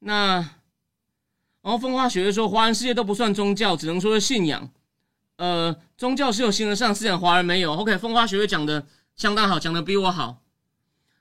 [0.00, 0.14] 那，
[1.62, 4.68] 然后风花雪月说，华人世界都不算宗教，只能说是信仰。
[5.42, 7.72] 呃，宗教是有形而上思想，华人没有。
[7.72, 8.86] OK，风花雪月讲的
[9.16, 10.40] 相当好，讲的比我好。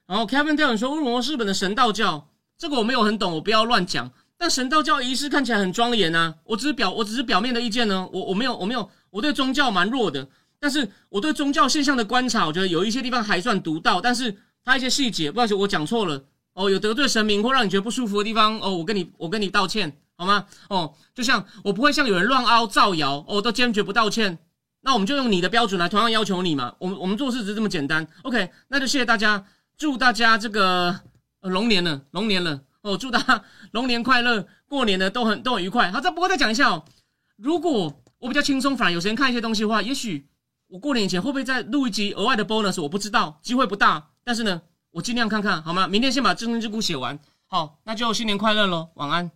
[0.06, 2.28] 然后 Kevin 跳你说，为什么日本的神道教？
[2.56, 4.12] 这个我没有很懂，我不要乱讲。
[4.38, 8.08] 但神道教仪式看起来很庄严啊，我只是表，我只是表面的意见呢。
[8.14, 10.28] 我我没有，我没有，我对宗教蛮弱的。
[10.60, 16.24] 但是我对宗教现象的观察，我觉得有一些地方还算独到，但是它一些细节，不好意思，我讲错了。
[16.54, 19.98] 哦，有得罪神明或让你觉得不舒服的地方，哦，我跟你，我跟你道歉。
[20.22, 20.46] 好吗？
[20.70, 24.38] 哦，就像我不会像有人乱凹造谣，哦，都坚决不道歉。
[24.82, 26.76] 那我们就用你的标准来同样要求你嘛。
[26.78, 28.08] 我们我们做事只是这么简单。
[28.22, 29.44] OK，那就谢谢大家，
[29.80, 31.00] 祝大家这个
[31.40, 32.62] 龙年了，龙年了。
[32.84, 35.92] 哦，祝大家龙年快乐，过年呢都很都很愉快。
[35.92, 36.86] 好，再不过再讲一下哦，
[37.38, 40.28] 如果我比较轻松，反而有时间看一些东西的话，也许
[40.68, 44.10] 我过年以前会不会再录一集额外的 bonus，我不知道，机会不大。
[44.24, 44.62] 但是呢，
[44.92, 45.88] 我尽量看看好吗？
[45.88, 47.18] 明天先把《真真之谷》写完。
[47.48, 49.32] 好，那就新年快乐喽，晚安。